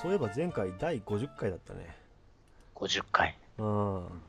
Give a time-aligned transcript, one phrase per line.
[0.00, 1.96] そういえば前回第50回だったね。
[2.74, 3.36] 50回。
[3.58, 4.22] うん。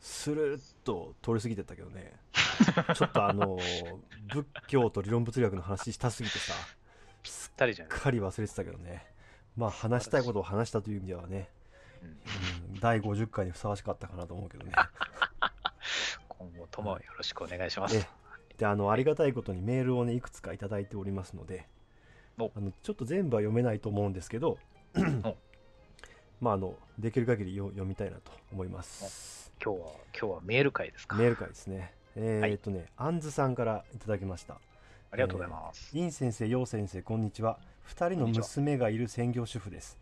[0.00, 2.12] スルッと通り過ぎてったけどね。
[2.94, 3.58] ちょっとあの
[4.28, 6.52] 仏教と理論物理学の話したすぎてさ
[7.22, 9.06] すっかり忘れてたけどね。
[9.56, 11.48] まあ話したいことを話したという意味ではね、
[12.02, 14.72] うん、第50回にふさわしかったかなと思うけどね。
[16.28, 17.96] 今後ともよろしくお願いします。
[17.96, 18.06] え。
[18.58, 21.73] であのありがたいことにメールをねいくつかいただいておりますのでお
[22.38, 24.58] あのちょっと全部は読めないと思うんですけど
[26.40, 29.86] まああのできる限りよ読みたいなと思います今日は、
[30.18, 31.16] 今日はメール会ですか？
[31.16, 34.54] メール会ですねえーっとね、あんずさんからいただきました
[35.10, 35.96] ありがとうございます。
[35.96, 37.58] イン先生、ヨウ先生、こんにちは。
[37.88, 39.96] 2人の娘がいる専業主婦です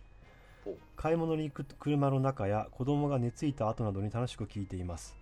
[0.67, 0.75] お。
[0.97, 5.15] 買い物に行く車の中や子供が寝ついた後などに楽しく聞いています。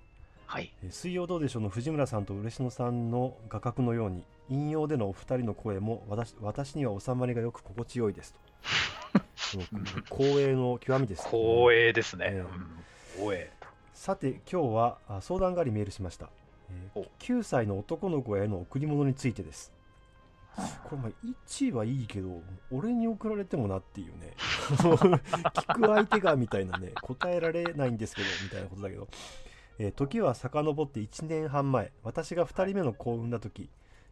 [0.47, 0.73] はい。
[0.85, 8.41] えー水曜どうでしょうの藤村さんと嬉野さんの画角のように、引用でのお二人の声も私私には収まりがよく心地よいですと。
[10.15, 12.27] 光栄の極みです、光栄ですね。
[12.29, 12.39] ええ。
[12.41, 12.81] うん
[13.17, 13.51] 光栄。
[13.95, 16.29] さて今日はあ相談がありメールしました、
[16.71, 17.07] えーお。
[17.21, 19.73] 9歳の男の子への贈り物についてです。
[20.85, 21.11] これまあ
[21.49, 22.43] 1はいいけど
[22.73, 24.35] 俺に送られてもなっていうね。
[24.75, 29.09] 聞く相手がみたいなね答えられないんですけどみたいなことだけど、
[29.79, 31.93] えー時は遡って1年半前。
[32.03, 33.71] 私が2人目の子を産んだ時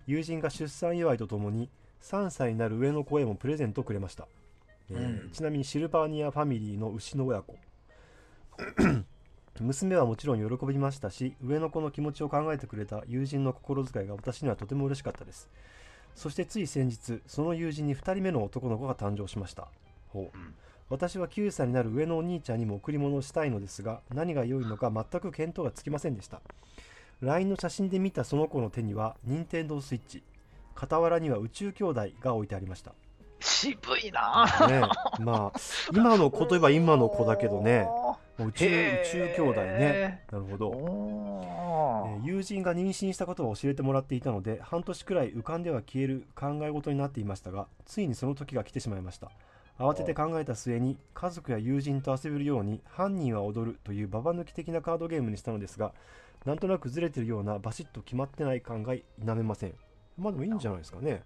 [0.08, 1.68] 友人が出産祝いとともに
[2.02, 4.26] 3歳になる上の子へもプレゼントをくれました、
[4.90, 5.30] えーうん。
[5.30, 7.56] ちなみにシルバーニアファミリーの牛の親子。
[9.60, 15.50] 娘はもちろん喜びましたし上の子の気持ちを考えてくれた友人の心遣いが私にはとても嬉しかったです。
[16.14, 19.68] そしてつい先日その友人に2人目の男の子が誕生しました。
[20.08, 20.38] ほう。
[20.38, 20.54] うん。
[20.88, 26.40] 私は9歳になる上のお兄ちゃんにも贈り物をしたいのですが何が良いのか全く見当がつきませんでした
[27.20, 30.22] LINE の写真で見たその子の手には任天堂スイッチ。
[30.76, 32.92] 傍らには宇宙兄弟が置いてありました。
[33.40, 34.46] 渋いな。
[34.68, 34.82] ね
[35.18, 35.22] え。
[35.22, 35.60] まあ
[35.92, 37.88] 今の子といえば今の子だけどね。
[38.38, 40.24] 宇宙宇宙兄弟ね。
[40.30, 40.72] なるほど。
[40.74, 41.58] えー
[42.24, 49.30] 友人が妊娠したことを教えてもらっていたので半年くらい浮かんでは消える考え事になっていましたがついにその時が来てしまいました。
[49.78, 55.92] 慌てて考えた末に家族や友人と遊べるように犯人は踊るというババ抜き的なカードゲームにしたのですが
[56.44, 59.74] なんとなくずれてるようなバシッと決まってない感が否めません。
[60.16, 61.22] まあでもいいんじゃないですかね。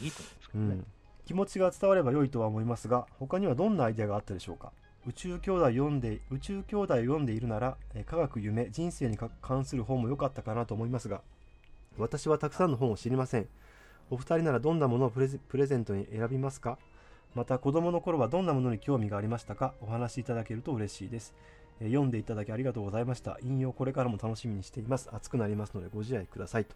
[0.00, 0.82] いいと思うんですね。
[0.82, 0.86] うん、
[1.26, 4.72] 気持ちが伝われば良いとは思いますが他にはどんなアイデアがあったでしょうか。
[5.06, 11.20] 宇宙兄弟読んで宇宙兄弟を読んでいるならえー科学夢人生にか関する本も良かったかなと思いますが
[11.98, 13.48] 私はたくさんの本を知りません。
[14.10, 16.78] お二人ならどんなものをプレゼプレゼントに選びますか？
[17.34, 19.74] また子供の頃はどんなものに興味がありましたか？
[19.80, 21.34] お話しいただけると嬉しいです
[21.80, 23.38] えー読んでいただきありがとうございました。
[23.42, 25.08] 引用これからも楽しみにしています。
[25.12, 26.74] 熱くなりますのでご自愛くださいと。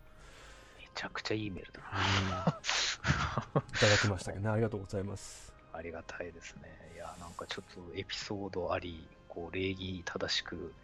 [0.78, 4.50] めちゃくちゃいいメールだいただきましたけどね。
[4.50, 5.52] ありがとうございます。
[5.72, 6.62] ありがたいですね。
[6.94, 10.74] いや、なんかちょっとエピソードあり、こう礼儀正しく、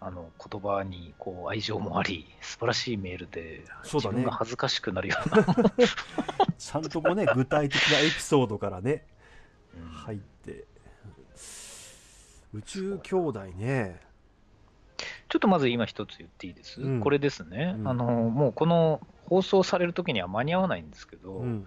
[0.00, 4.16] あの言葉にこう愛情もあり、素晴らしいメールで、そうだね。
[4.16, 5.44] 自分が恥ずかしくなるような。
[6.58, 9.06] ちゃんとこうね具体的なエピソードからね
[9.76, 9.88] うん。
[9.88, 10.64] 入って
[12.54, 14.00] 宇宙兄弟ね。
[15.28, 17.00] ちょっとまず今一つ言っていいです、うん。
[17.00, 17.88] これですね、うん。
[17.88, 21.66] あの、もうこの放送される時には間に合わないんですけど、うん。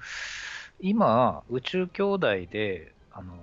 [0.79, 3.33] 今、宇宙兄弟で、あの、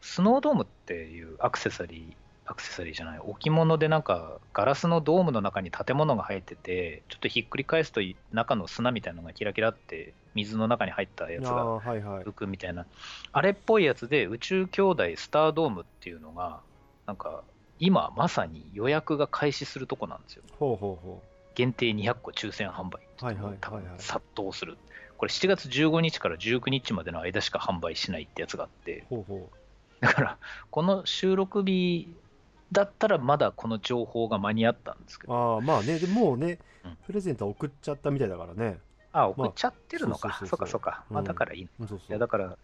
[0.00, 12.24] スノードームっていうアクセサリー、アクセサリーじゃない、置物でなんか、ガラスのドームの中に建物が入ってて、ちょっとひっくり返すとい中の砂みたいなのがキラキラって、水の中に入ったやつあがあはいはい。
[12.24, 12.84] 浮くみたいな、
[13.32, 16.60] あれっぽいやつで、宇宙兄弟スタードームっていうのが、
[17.06, 17.42] なんか、
[17.78, 20.42] 今まさに予約が開始するとこなんですよ。
[20.58, 21.22] ほうほうほ
[21.54, 23.58] 限定200個抽選販売はいはい
[23.98, 24.78] 殺到する。
[25.18, 29.04] これ7月15日から19日までの間しか販売しないってやつがあって。
[29.10, 29.24] う、ほう。
[29.28, 29.50] ほ
[30.00, 30.38] だから、
[30.70, 32.12] この収録日
[32.72, 35.98] だったらまだこの情報が間に合ったんですけうど、ああまあね。
[35.98, 36.96] でもうね、うん。
[37.06, 38.78] プレゼントは送っちゃったみたいだからね
[39.12, 40.28] あ、送っちゃってるのか。
[40.28, 41.04] まあそうかそうか。
[41.10, 42.56] まあうんだからいいうんそうそうだから、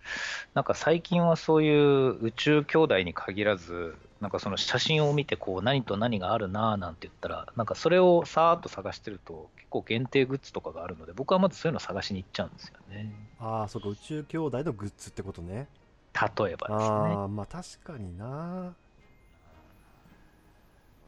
[0.54, 13.10] なんか最近はそういう宇宙兄弟に限らず、なんかその写真を見て、こう何と何があるなぁなんて言ったら、なんかそれをさーっと探してると、結構限定グッズとかがあるので、僕はまずそういうのを探しに行っちゃうんですよね。
[13.40, 15.68] ああそうか宇宙兄弟のグッズってことね
[16.14, 17.14] 例えばですね。
[17.14, 18.74] ああまあ確かにな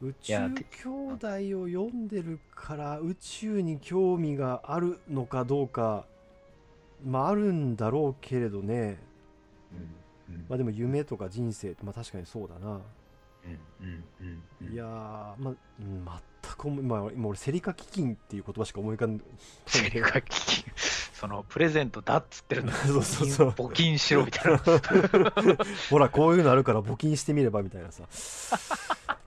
[0.01, 1.27] 宇宙兄弟
[1.61, 6.05] を読んでるから宇宙に興味があるのかどうか
[7.05, 8.99] まああるんだろうけれどね。
[10.29, 10.45] うんうん。
[10.49, 12.81] まあでも夢とか人生まあ確かにそうだな、
[13.43, 19.23] うんいやーまあ、うん、全く思い、まあ、今俺セリカ基金っていう言葉しか思い浮かんで
[19.65, 20.71] セリカ基金。
[21.13, 22.71] そのプレゼントだっつってるの。
[22.71, 23.49] に そうそうそう。
[23.49, 24.59] 募金しろみたいな。
[25.91, 28.03] ほらこういうのあるから募金してみればみたいなさ。
[29.15, 29.20] うん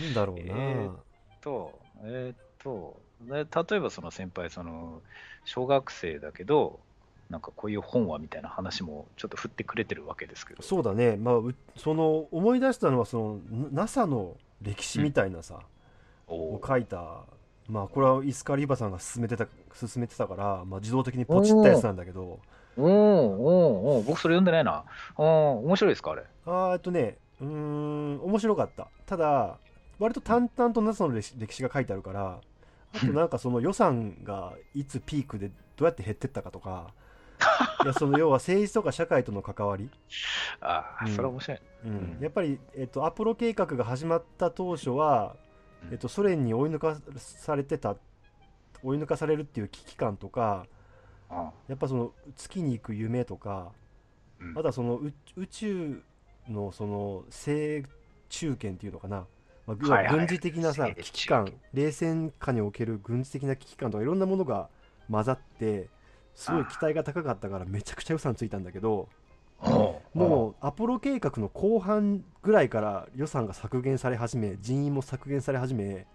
[0.00, 0.90] なんだろうな、えー
[1.40, 5.00] とえーっとで例えばその先輩その
[5.44, 6.80] 小学生だけど
[7.30, 10.62] なんかこういう本はみたいな話もちょっと振ってくれてるわけですけど。
[10.62, 11.16] そうだね。
[11.16, 13.40] まあうその思い出したのはその
[13.72, 15.60] NASA の歴史みたいなさ、
[16.26, 17.22] おをー書いた。
[17.66, 22.40] まあこれはイスカリーバさんが進めてた進めてたから、まあ、自動的にポチったやつなんだけど。
[22.76, 24.84] おーおーおー僕それ読んでないな。
[25.16, 26.24] あー面白いですかあれ？
[26.44, 28.88] あーえっとねうーん面白かった。
[29.06, 29.58] ただ
[29.98, 32.40] 割と淡々と NASA の歴史が書いてあるから
[32.94, 36.92] あとなんかその予算がいつピークでどうやって減ってったかとか
[37.84, 39.90] いやその要は政治とか社会との関わり、
[40.60, 41.14] ああ、うん。
[41.14, 41.58] それ面白い。
[41.84, 41.90] うん。
[41.90, 42.18] うん。
[42.20, 45.36] やっぱり、えっと、アポロ計画が始まった当初は、
[45.82, 45.92] うん。
[45.92, 47.96] えっと、ソ連に追い抜かされてた
[48.82, 50.66] 追い抜かされるっていう危機感とか
[51.28, 54.58] あやっぱその月に行く夢とかーうん。
[54.58, 56.02] あとはその宇宇宙
[56.48, 57.84] のその生
[58.28, 59.26] 中権っていうのかな、
[59.66, 60.16] まあ要ははいはい。
[60.16, 64.68] 軍事的なさ危機感冷戦下における軍事的な危機感とかいろんなものが
[65.10, 65.88] 混ざって
[66.34, 69.08] すごい期待が高かったからめちゃくちゃ予算ついたんだけど
[70.14, 76.06] もうアポロ計画の後半ぐらいから予算が削減され始め人員も削減され始め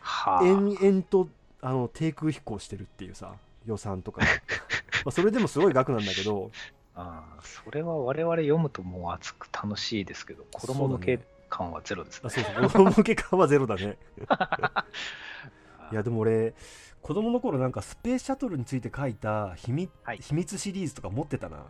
[0.00, 0.44] はあ。
[0.44, 1.28] 延々と
[1.60, 3.34] あの低空飛行してるっていうさ
[3.66, 4.22] 予算とか。
[5.04, 6.50] まあそれでもすごい額なんだけど。
[6.94, 11.20] ああそれは我々読むともう熱く楽しいですけど子供向け
[11.52, 12.22] 感はゼロですね。
[12.24, 12.62] あそうそう。
[12.62, 13.98] 子供向け感はゼロだね。
[15.92, 16.54] いやでも俺
[17.02, 20.18] 子供の頃なんかスペースシャトルについて書いた秘密,、はい。
[20.18, 21.66] 秘密シリーズとか持ってたな。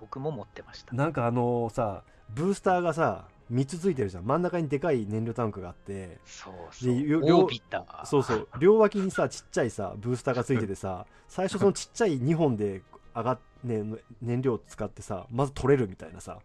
[0.00, 0.94] 僕も持ってました。
[0.94, 4.24] なんかあのさブースターがさ3つついてるじゃん。
[4.24, 6.18] 真ん中にでかい燃料タンクがあって。
[6.24, 6.94] そうそう。
[6.94, 8.06] でよオービター。
[8.06, 8.48] そうそう。
[8.58, 12.80] 両脇にさちっちゃいさブースターがついててさ最初そのちっちゃい2本で
[13.14, 13.82] 上がっ、ね、
[14.22, 16.38] 燃料を使ってさまず取れるみたいなさ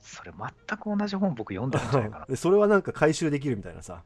[0.00, 4.02] それ全く同じ本僕読んだんじゃないかなで それはなんか回収できるみたいなさ。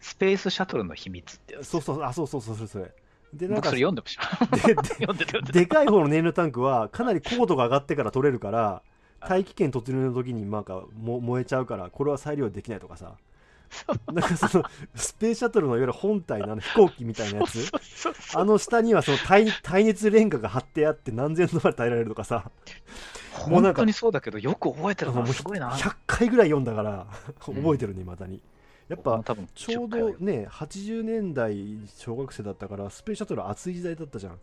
[0.00, 2.92] スペースシャトルの秘密ってそうそうあそうそうそうそれ。
[3.32, 8.82] でなんか僕それ読んでました でかい方の燃料タンクはかなり高度が上がってから取れるから
[9.20, 13.16] 大気圏突入の時になんかも燃えちゃうからこれは再利用できないとかさ
[14.12, 14.64] なんかその
[14.94, 17.66] スペースシャトルのいわゆる本体のあの飛行機みたいなやつ。
[18.34, 22.50] あの下にはその耐耐熱レンガが貼ってあって何千度まで耐えられるとかさ。
[23.48, 25.70] もうなんか本当にそうだけどよく覚えてるもうなすごいな。
[25.70, 27.06] 100回ぐらい読んだから
[27.48, 27.56] うん。
[27.56, 28.42] 覚えてるねまだに。
[28.88, 34.38] やっぱ多分ちょうどね80年代小学生だったからスペースシャトル熱い時代だったじゃん。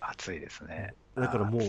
[0.00, 0.94] 暑いですね。
[1.14, 1.62] だからもう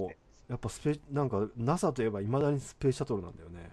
[0.50, 3.70] やっぱスペなんか NASA といえばいまだにスペースシャトルなんだよね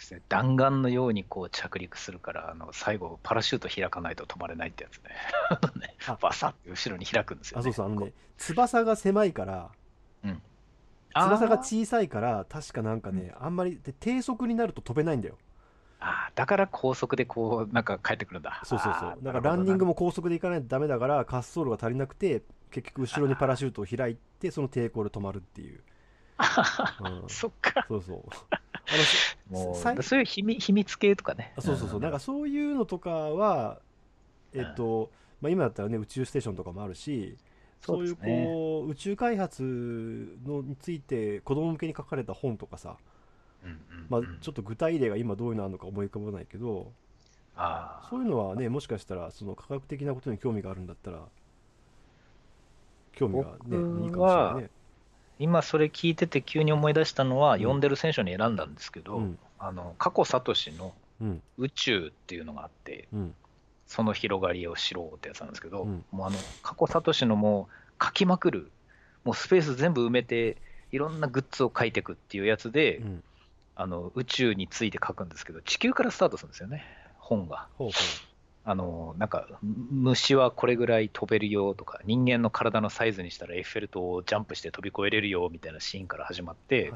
[0.00, 5.10] わかるそして弾丸のようにこう着陸するからあの最後パラシュート開かないと止まれないってやつね。
[6.20, 7.86] バサッて後ろに開くんですよ、ね、あそうそう。
[7.86, 9.70] あのこね翼が狭いから
[11.12, 15.36] あー翼が小さいから確かなんかねあんまりで低速になると飛べないんだよ。
[16.00, 18.62] あーだから高速でこうなんか帰ってくるんだ。
[18.64, 19.18] そうそうそう。
[19.22, 25.80] だからランニングも高速で行かないとダメだから滑走路が足りなくて結局後ろにパラシュートを開いてその抵抗で止まるっていう、
[27.00, 27.28] うん。
[27.28, 27.84] そっか。
[27.88, 28.22] そうそう
[28.90, 31.52] あのそういう秘密秘密系とかね。
[31.56, 32.00] あそうそうそう。
[32.00, 33.80] なんかそういうのとかは
[34.52, 35.10] えっと、
[35.40, 37.36] まあ、今だったらね宇宙ステーションとかもあるし
[37.80, 39.62] そういうそうねこう宇宙開発
[40.44, 42.96] のについて子供向けに書かれた本とかさ、
[43.64, 46.92] うんうんまあうん、ちょっと具体例が今どういうのあるのか思い浮かばないけど
[48.08, 51.20] そういうのはねもしかしたらその科学的なことに興味があるんだったら
[53.12, 54.70] 興味がね僕いいかもしれないね。
[55.40, 57.58] 今それ聞いてて急に思い出したのは、うん。
[57.60, 59.38] 読んでる選手に選んだんですけど、うん。
[59.58, 61.42] あの過去聡のうん。
[61.58, 63.34] 宇宙っていうのがあってうん。
[63.86, 66.04] その広がりを知ろうってやつなんですけど、うん。
[66.12, 67.68] もうあの過去聡のも
[67.98, 68.70] う書きまくる
[69.24, 70.56] もうスペース全部埋めて
[70.92, 73.24] いろんなグッズを書いていくっていうやつで、うん。
[73.76, 76.84] あの宇宙について書くんですけど地球からスタートするんですよね
[77.16, 77.66] 本が。
[77.78, 77.92] ほうほ
[78.70, 86.92] あのなんかむ虫はこれぐらい飛べるよとか人間の体のサイズにしたらエッフェル塔をジャンプして飛び越えれるよみたいなシーンから始まって、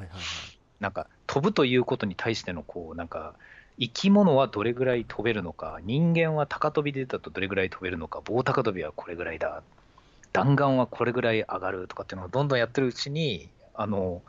[0.79, 3.35] なんか飛ぶということに対してのこうなんか
[3.81, 9.65] 生き物はどれぐらい飛べるのか人間は高飛びで出たとどれぐらい飛べるのか棒高跳びはこれぐらいだ
[10.33, 14.23] 弾丸はこれぐらい上がるとかっていうのをどんどんやってるうちにあの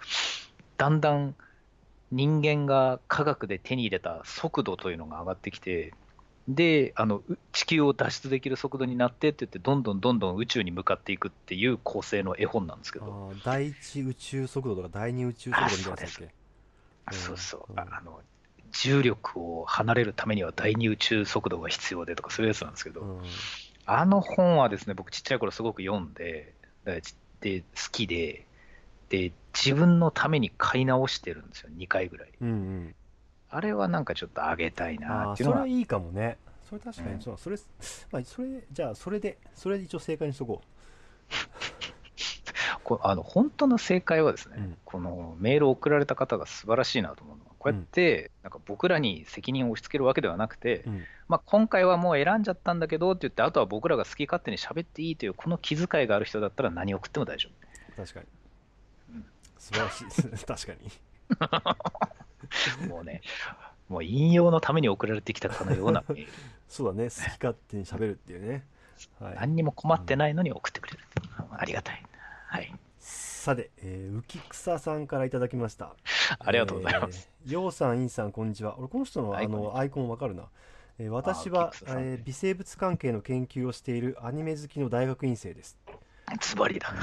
[0.78, 1.36] だんだん
[2.12, 5.94] 人間が科学で手に入れた速度というのが上がってきて
[6.48, 13.34] であのう地球を脱出できる速度になってって言ってどんどんどんどん宇宙に向かっていくっていう構成の絵本なんですけど。
[13.44, 16.34] 第一宇宙速度とか第二宇宙速度みたいなやつだっけ？
[17.06, 17.80] あそうそう、うん。
[17.80, 18.22] ああの
[18.72, 23.22] 重力を離れるためには第二宇宙速度が必要でとかそういうやつなんですけど、うん。
[23.88, 27.02] あの本はですね僕ちっちゃい頃すごく読んでで
[27.42, 28.46] で好きで
[29.10, 32.30] で、自分のために買い直してるんですよ、2回ぐらい。
[32.42, 32.96] うんうん
[33.56, 36.38] あれはなんかちょっとあげたいなあっていうのは、ーそれいいかもね。
[36.68, 37.16] それ確かうん。
[37.18, 37.58] にそう、それ
[38.12, 40.62] まあそれじゃあそれでそれで一応正解にしとこ
[42.84, 44.78] こあの本当の正解はですね、うん。
[44.84, 57.50] このメールを送られた方が素晴らしいなと思うのは、こうやってなんか僕らに責任を押し付けるわけではなくて、う、うん、まあ、今回はもう選んじゃったんだけどって言って、あとは僕らが好き勝手に喋っていいという、この気遣いがある人だったら何を送っても大丈
[57.96, 58.26] 確かに。
[59.16, 59.26] うん
[59.58, 60.92] 素晴らしいです確かに。
[61.40, 62.16] 夫。
[62.88, 63.22] もうね、
[63.90, 66.04] もう引用のために送られてきたかのような
[66.68, 68.66] そうだね好き勝手に喋るっていうね
[69.20, 71.00] はい何にも困ってないのに送ってくれる。
[71.52, 72.04] ありがたい。
[72.48, 72.74] はい。
[73.00, 75.94] さて、えー、浮草さんからいただきました
[76.40, 77.30] ありがとうございます。
[77.46, 78.80] えーようさん、いんさん、こんにちは。
[78.80, 80.46] 俺、この人のあのアイコンわかるな。
[80.98, 85.78] えー私はねえー微生物関係の研究をしているアニメ好きの大学院生です。
[86.42, 86.94] ズバリだ。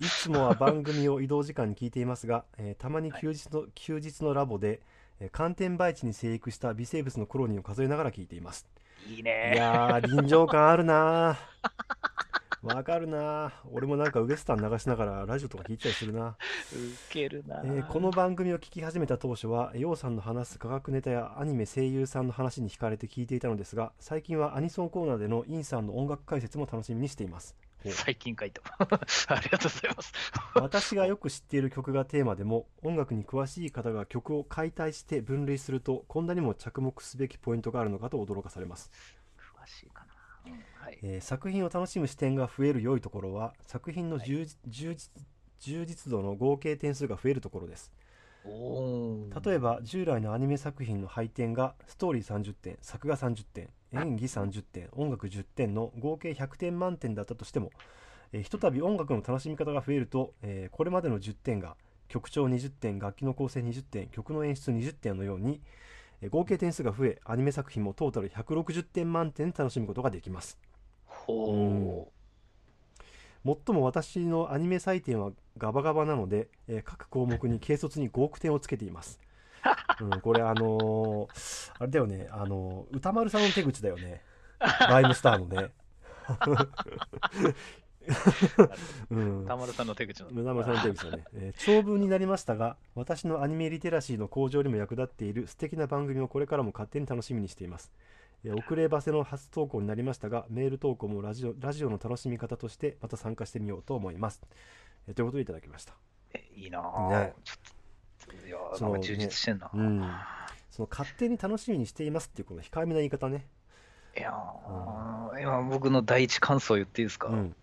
[0.00, 4.80] いつもは番組を移動時間に聞いていますが、えーたまに休日の、休日のラボで、
[5.20, 8.66] えー寒天培地に生育した微生物のコロニーを数えながら聞いています。
[9.06, 9.54] いいいね。
[9.56, 11.36] やー、臨場感あるなー。
[12.62, 16.28] わかるなー俺もなんかウエスタン流しながらラジオとか聞いてたりするな。
[16.28, 16.36] ウ
[17.08, 27.56] ケるな、えーこの番組を聞き始めた当初はヨウさんの話す科学ネタやアニメ声優さんの話に惹かれて聞いていたのですが最近はアニソンコーナーでのインさんの音楽解説も楽しみにしています
[27.88, 28.62] 最近書いた。
[28.78, 30.12] ありがとうございます。
[30.54, 38.90] 私がよく知っている曲がテーマでも音楽に詳しい方が曲を解体して分類するとこんなにも着目すべきポイントがあるのかと驚かされます、
[39.38, 40.04] 詳しいか
[40.44, 40.52] な。
[40.52, 40.98] うんはい。
[41.02, 45.10] えー作品を楽しむ視点が増える良いところは作品の充実充実
[45.60, 47.92] 充実度の合計点数が増えるところです
[48.44, 57.70] 例えば従来のアニメ作品の配点がストーリー30点作画30点演技30点音楽10点の合計100点満点だったとしても、
[58.32, 61.76] えーひとたび音楽の楽しみ方が増えると、えーこれまでの10点が
[62.08, 65.60] 曲調20点楽器の構成20点曲の演出20点のように、
[66.22, 70.58] えー合計点数が増えアニメ作品もトータル160点満点で楽しむことができます。
[71.06, 72.12] ほ
[73.42, 79.18] もっとも私のアニメ採点はガバガバなので、えー各項目に軽率に5億点をつけています。
[80.00, 84.22] うん、これあのーあれだよね、あのー歌丸さんの手口だよね。
[84.58, 85.70] ライムスターのね。
[89.10, 89.46] うんう。
[89.46, 90.28] 田丸さんの手口の。
[90.28, 97.92] 歌丸さんの手口だね、えー長文になりましたが、私のアニメリテラシーの向上にも役立っている素敵な番組をこれからも勝手に楽しみにしています。
[98.44, 104.40] えー遅ればせの初投稿になりましたが、メール投稿もラジオラジオの楽しみ方としてまた参加してみようと思います。
[105.08, 105.94] えーということでいただきました。
[106.34, 107.10] えいいなぁ。
[107.10, 107.34] ね
[108.46, 109.70] いやーその充実してんな。
[109.72, 110.10] うん
[110.70, 113.46] その勝手に楽しみにしていますっていうこの控えめな言い方ね。
[114.16, 117.56] いやー今僕の第一感想言っていいですか、うん。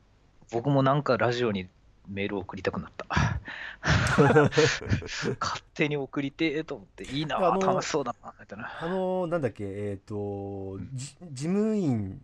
[0.51, 1.67] 僕もなんかラジオに
[2.09, 3.05] メール送りたくなった。
[5.39, 8.71] 勝手に送りてえと思って、いいなぁ、あの楽しそうだな、みたいな。
[8.81, 12.21] あのーなんだっけ、えっ、と、じ事務員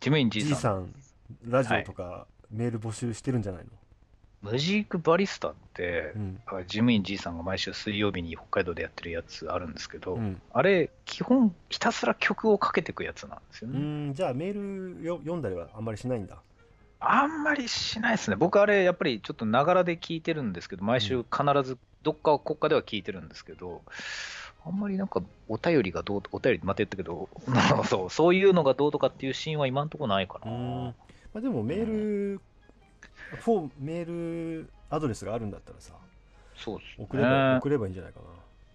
[0.00, 0.60] 務員 G G さん。
[0.60, 0.94] さん、
[1.50, 6.40] ラジオとかメール募集してるんじゃないの、ムジークバリスタってう、ん。
[6.46, 10.40] 事務員 G さんが毎週水曜日に北海道でやってるやつあるんですけど、うん。
[10.52, 13.78] あれ、基本ひたすら曲をかけていくやつなんですようね。
[14.10, 16.36] ん、じゃあメールよ読んだりはあんまりしないんだ。
[17.08, 18.36] あんまりしないですね。
[18.36, 23.82] 僕、あれ、やっぱりちょっとながらで聞いてるんですけど、毎週必ずどっか国家では聞いてるんですけど、
[24.64, 27.28] あんまりなんかお便りがどう、お便りまた言ったけど、
[27.86, 30.50] そうそういうのがどうとかっていうシーンは今のところないかな。
[30.50, 30.92] うんま
[31.36, 32.40] あ、でもメール、
[33.40, 34.04] フォーメー
[34.62, 35.92] ルアドレスがあるんだったらさ、
[36.56, 37.56] そうです送れば,、ね。
[37.58, 38.26] 送ればいいんじゃないかな。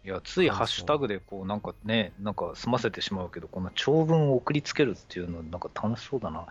[0.03, 6.47] いや、ついハッシュタグでこうなんかね、なんか済ませてしまうけど、こんな長文を送りつけるっていうの、なんか楽しそうだな。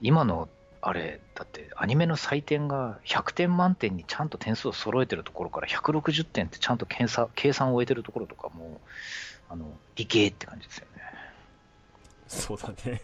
[0.00, 0.48] 今の
[0.80, 8.80] あれ、だってアニメの採点が100点満点にちゃんと点数を揃えてるところから160点ってちゃんと計算計算を終えてるところとかも、
[9.48, 11.02] あの理系って感じですよね。
[12.28, 13.02] そうだね。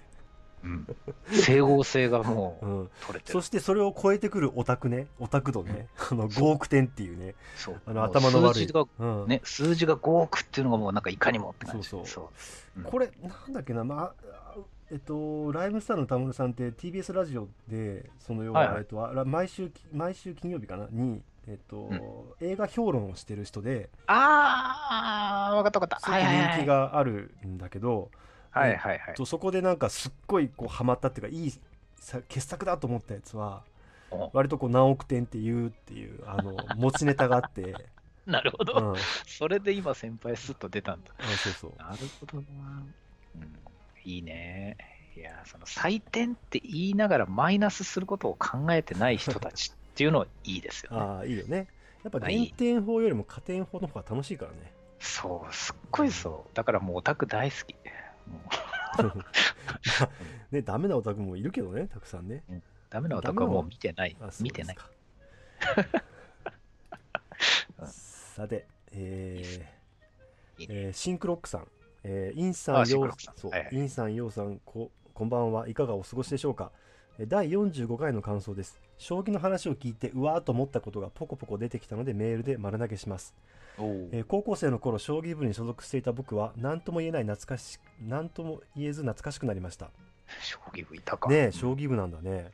[0.63, 0.87] うん、
[1.31, 2.67] 整合性がもう。
[2.67, 3.43] うん取れてるそ。
[3.43, 8.61] してそれを超えてくるオタクね、オタク度ね、あの5億点っていうね、そうあの頭の悪い。
[8.61, 11.89] 数字が、うんね、数字が5億っていうのがもうなんかいかにもって感じ。
[11.89, 12.31] そうそ
[12.77, 14.55] ううんこれ、なんだっけな、まあ、
[14.91, 21.91] えっと、ライムスターの田村さんって TBS ラジオで、その要は、はいはいえっと、あ毎週、毎週金曜日かな、に、えっと、
[22.41, 26.55] 映画評論をしてる人で、あー、わかったわかった。
[26.55, 28.11] 人気があるんだけど、
[28.51, 29.15] はいはいはい。
[29.15, 31.51] とそこでなんかすっごいこうハマったっていうか、いい
[31.97, 33.63] さ傑作だと思ったやつは、
[34.11, 37.75] お割とこう何億点って言うっていう、あの、持ちネタがあって、
[38.27, 38.73] なるほど。
[38.75, 41.11] うん、あそれで今先輩スッと出たんだ。
[41.37, 41.73] そうそう。
[41.79, 42.83] なるほどな。
[43.37, 43.57] うん、
[44.05, 44.77] いいね。
[45.17, 50.99] いや、その採点って言いながらマイナスすることを考えてない人たちっていうのいいですよね。
[51.01, 51.69] ああいいよね
[52.03, 56.57] やっぱ減点法よりも加点法の方が楽しいからねそう、すっごいそう。
[56.57, 57.75] だからもうオタク大好き。
[58.27, 58.41] も
[60.51, 62.55] ねダメなオタクもいるけどねたくさんねう
[62.89, 64.77] ダメなオタクはもう見てない見てない。
[67.87, 71.69] さてえーいいねえーシンクロックさん、
[72.05, 76.71] えーインさん、あシンヨウクロックさんそうはいはいインさん、ヨウさんこ、こんばんはいかがお過ごしでしょうか？
[77.19, 78.81] えー第45回の感想です。
[78.99, 83.35] 将棋の話を聞いて、うわーと思ったことがポコポコ出てきたのでメールで丸投げします。
[83.79, 89.91] えー高校生の頃、将棋部に所属していた僕は、何とも言えない懐かし、何とも言えず懐かしくなりました。
[90.41, 91.29] 将棋部いたか。
[91.29, 92.51] ねえ、将棋部なんだね。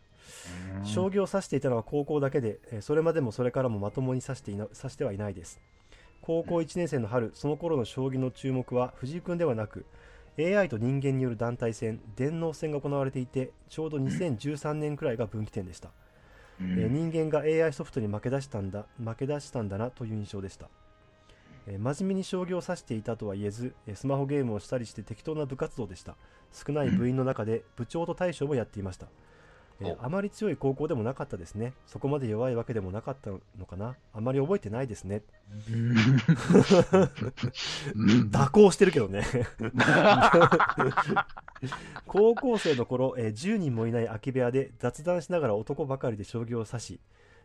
[0.79, 5.59] うん将棋を指していたのは高校だけで、えーそれまでもそれからもまともに指していな指してはいないです
[6.31, 9.85] 高校1年生の春その頃の将棋の注目は藤井君ではなく
[10.39, 15.93] AI と人間による団体戦電脳戦が行われていてちょうど2013年くらいが分岐点でした、う
[16.63, 20.69] え人間が AI ソフトに負け出したんだ負け出したんだなという印象でした、
[21.67, 26.15] えー真面目に将棋を指していたとは言えずえースマホゲームをしたりして適当な部活動でした。
[26.53, 29.09] 少ない部員の中で部長と大将もやっていました、
[29.83, 31.73] えあまり強い高校でもなかったですね。
[31.87, 33.97] そこまで弱いわけでもなかったのかな。
[34.13, 35.23] あまり覚えてないですね。
[35.73, 35.95] うん。
[38.31, 39.25] 蛇行してるけどね。
[42.07, 47.01] 高校生の頃、えー10人もいない空き部屋で雑談しながら男ばかりで将棋を指し、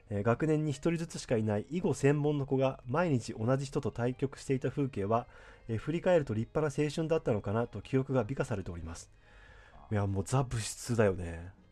[0.10, 5.28] えー学年に1人ずつしかいない囲碁専門の子が毎日同じ人と対局していた風景は、
[5.68, 9.10] えー振り返ると立派な青春だったのかなと記憶が美化されております。
[9.92, 11.52] いやもうザ物質だよね。
[11.60, 11.65] うん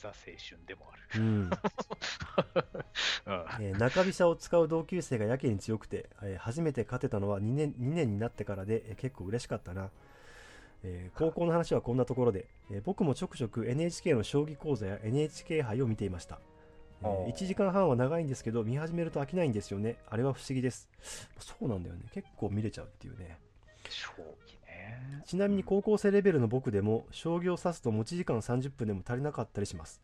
[0.00, 1.20] ザ青春でもある。
[1.20, 1.50] うん。
[1.50, 1.50] うん。
[3.60, 9.90] えー中飛車を使う同級生がやけに強くて、えー初めて勝てたのは2年 ,2 年になってからで、えー結構嬉しかったな、
[10.82, 16.40] えー高校の話はこんなところで、えー僕もちょくちょく NHK の将棋講座や NHK 杯を見ていました、
[17.02, 17.32] えーおー。
[17.32, 19.96] 1時間半は長いんですけど見始めると飽きないんですよね。
[20.08, 20.88] あれは不思議です。
[21.38, 22.02] そうなんだよね。
[22.12, 23.38] 結構見れちゃうっていうね。
[25.24, 30.00] ちなみに高校生レベルの僕でも将棋を指すと持ち時間30分でも足りなかったりします。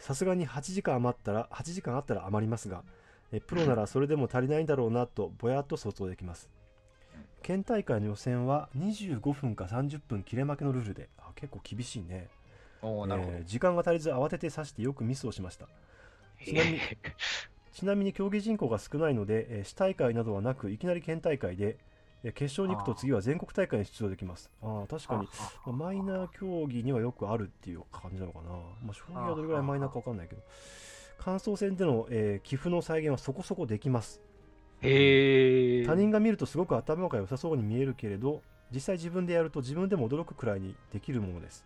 [0.00, 2.84] さすがに8時間余ったら8時間あったら余りますが、
[3.32, 6.48] えープロならそれでも足りないんだろうなとぼやっと想像できます。
[7.42, 12.28] 県大会の予選は25分か30分切れ負けのルールであ結構厳しいね、
[13.08, 13.36] なるほど。
[13.38, 15.66] えー時間が足りず慌てて指してよくミスをしました。
[16.44, 16.96] ちなみにえ
[17.72, 21.76] ちなみに競技人口が少ないので、えー市大会などはなくいきなり県大会で、えー
[22.30, 25.30] 決勝に行くと次は全国大会に出場できますああ確かにー
[25.66, 28.50] まあマイナー競技にはよくあるっていう感じなのかな。
[28.50, 30.42] まあ、将棋はどれぐらいマイナーか分かんないけど、
[31.18, 34.20] 感想戦での、えー寄付の再現はそこそこできます。
[34.82, 35.86] へえ。
[35.86, 41.64] 他人が見るとすごく頭が良さそうに見えるけれど、実際自分でやると自分でも驚くくらいにできるものです。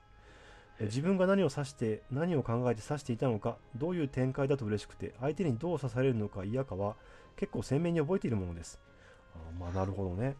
[0.78, 6.96] えー自分が何を指して、何を考えて指していたのか、どういう展開だと嬉しくて、相手にどう指されるのか嫌かは、
[7.36, 8.78] 結構鮮明に覚えているものです。
[9.34, 10.36] あーまあ、なるほどね。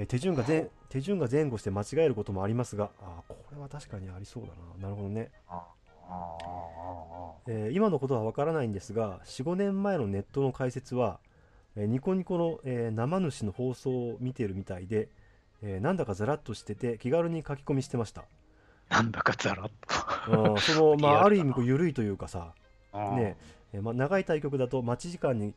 [0.00, 4.88] えー手順が前手順が前後して間違えることもありますが、あーこれは確かにありそうだな。
[4.88, 5.30] なるほどね。
[7.46, 11.18] えー今のことはわからないんですが、4、5年前のネットの解説は、
[11.76, 15.08] えーニコニコの、えー生主の放送を見てるみたいで、
[15.62, 18.24] えーなんだかザラッとしてて気軽に書き込みしてました。
[18.88, 22.54] なんだかザラッあーその、まあ、 ある意味こう緩いというかさ、
[22.92, 22.98] と。
[23.16, 23.36] ね
[23.72, 25.52] えーまあ、長い対局だと待ち時間に、えー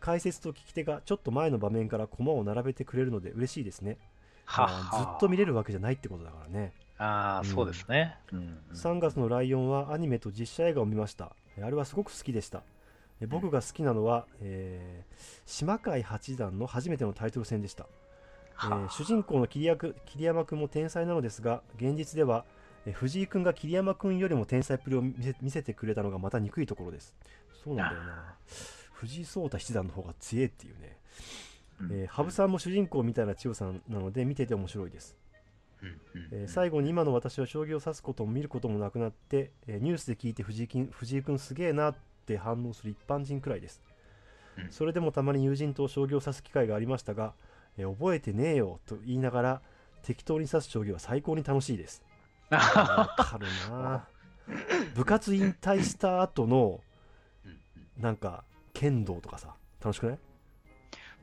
[0.00, 3.98] 解説と聞き手がちょっと前の場面から駒を並べてくれるので嬉しいですね。
[4.44, 6.72] はあーずっと見れるわけじゃないってことだからね。
[6.98, 8.16] ああ、うんそうですね。
[8.32, 11.36] うん3月のライオンはアニメと実写映画を見ました。
[11.56, 12.62] えあれはすごく好きでした。
[13.20, 17.86] え僕が好きなのは、えー島海八段の初めてのタイトル戦でした。
[18.54, 22.44] えーは主人公の桐山君桐山君も天才なのですが、現実では、
[22.86, 27.14] えー藤井君が桐山君よりも天才っぷりを見せ見せてくれたのがまた憎いところです。
[27.64, 28.34] そうなんだよな。
[28.96, 30.96] 藤井聡太七段の方が強えっていうね。
[31.80, 31.92] うん。
[31.92, 35.16] えー羽生さんも主人公みたいな強さなので見てて面白いです。
[36.32, 41.94] えー最後に今の私は将棋を指すことも見ることもなくなって、えーニュースで聞いて藤井君藤井君すげえなっ
[42.26, 43.82] て反応する一般人くらいです、
[44.58, 44.72] うん。
[44.72, 47.34] それでもたまに友人と将棋を指す機会がありましたが、
[47.76, 49.62] えー覚えてねえよと言いながら
[50.02, 52.02] 適当に指す将棋は最高に楽しいです。
[52.50, 52.58] わ
[53.18, 54.08] かるな。
[54.94, 56.80] 部活引退した後の
[57.98, 58.44] なんか
[58.78, 60.18] 剣道とかさ楽しくない？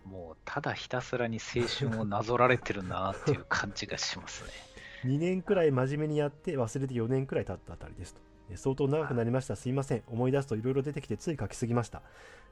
[0.05, 4.49] もうただひたすらに青春をなぞられてるなっていう感じがしますね。
[5.05, 8.21] 2年くらい真面目にやって忘れて4年くらい経ったあたりですと。
[8.49, 9.55] え相当長くなりました。
[9.55, 10.03] すいません。
[10.07, 12.01] 思い出すといろいろ出てきてつい書きすぎました。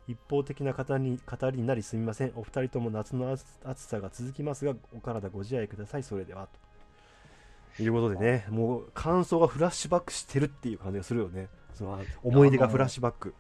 [0.08, 2.32] 一方的な語りに語りになりすみません。
[2.36, 6.04] お二人とも夏の暑暑さが続きますがお体ご自愛ください。
[6.04, 7.84] それではと。
[7.84, 13.34] いうことでねもう感想がフラッシュバックしてるっていう感じがするよねその思い出がフラッシュバック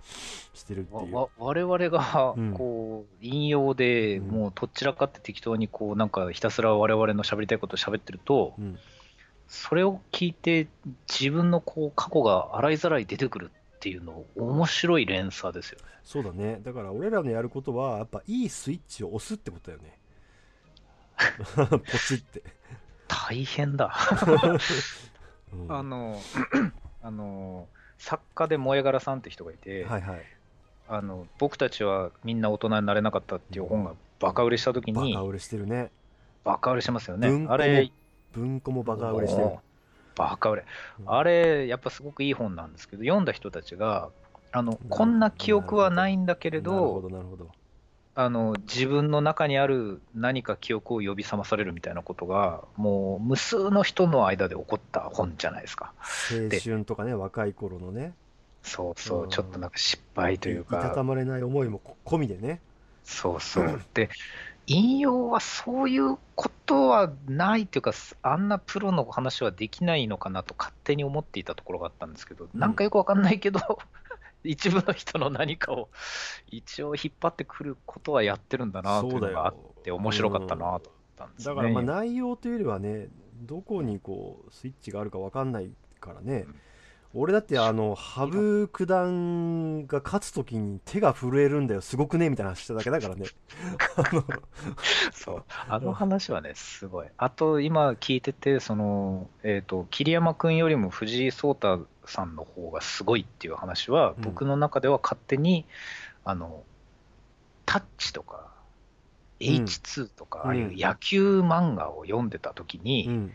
[0.53, 1.15] してるっていう。
[1.15, 2.53] わ我々がうん。
[2.53, 4.27] こう引用でうん。
[4.27, 8.77] もうとっちらかって適当にこうなんかひたすら我々の喋りたいことを喋ってるとうん。
[9.47, 10.67] それを聞いて
[11.09, 15.85] 自分のこう過去が洗いざらい出てくるっていうの面白い連鎖ですよね。
[16.03, 16.61] そうだね。
[16.63, 19.97] だから俺らのやることはやっぱいいスイッチを押すってことだよね。
[21.67, 22.43] ポチって、
[23.07, 23.93] 大変だ。
[25.53, 25.71] うん。
[25.71, 26.19] あの
[27.03, 27.67] あの
[28.01, 30.21] 作家で萌え柄さんって人がいて、はいはい。
[30.89, 35.91] あの僕たちはみんな大人になれなかったっていう本がバカ売れした時にバカ売れしてるね。
[36.43, 37.29] バカ売れしてますよね。
[37.29, 37.91] 文庫もあれ
[38.33, 39.51] 文庫もバカ売れしてる。
[40.15, 40.65] バカ売れ。
[40.99, 41.13] うん。
[41.13, 44.09] あれやっぱすごくいい本なんですけど読んだ人たちが
[44.51, 47.49] あのこんな記憶はないんだけれなるほどどなるほど
[48.13, 55.93] あの自分の中にある何か記憶を呼び覚まされるみたいなことがもう無数の人の間で起こった本じゃないですか。
[56.29, 58.13] 青春とかね若い頃のね。
[58.63, 59.29] そうそうう、ん。
[59.29, 62.59] ちょっとなんか失敗といういたたか、まれない思いもこ込みでね。
[63.03, 63.81] そうそう。
[63.93, 64.09] で、
[64.67, 73.79] 引用はそういうことはないというか、あんなプロの話はできないのかなと勝手に思っていたところがあったんですけど、なんかよくわかんないけど、
[74.43, 75.89] 一部の人の何かを
[76.47, 80.81] 一応引っ張ってくることはやってるんだなというのがあって、面白かったなと思っ
[81.17, 81.55] たんですね。
[81.55, 83.07] だからまあ内容というよりはね
[83.43, 86.55] どこにこうスイッチがあるか分かんないからね、うん
[87.13, 91.81] 俺だってあの羽生九段が勝つ時に手が震えるんだよ。
[91.81, 93.25] すごくねみたいな話しただけだからね。
[93.97, 94.23] あ の
[95.11, 95.43] そう。
[95.67, 97.07] あの話はね、すごい。
[97.17, 104.21] あと、今聞いてて、その、えっ、と、桐山君よりも藤井聡太さんの方がすごいっていう話は、うん。
[104.21, 105.65] 僕の中では勝手に、
[106.23, 106.63] あの、
[107.65, 108.51] タッチとか、
[109.41, 109.43] ん。
[109.43, 113.31] H2 とか、うんああいう野球漫画を読んでた時に、うん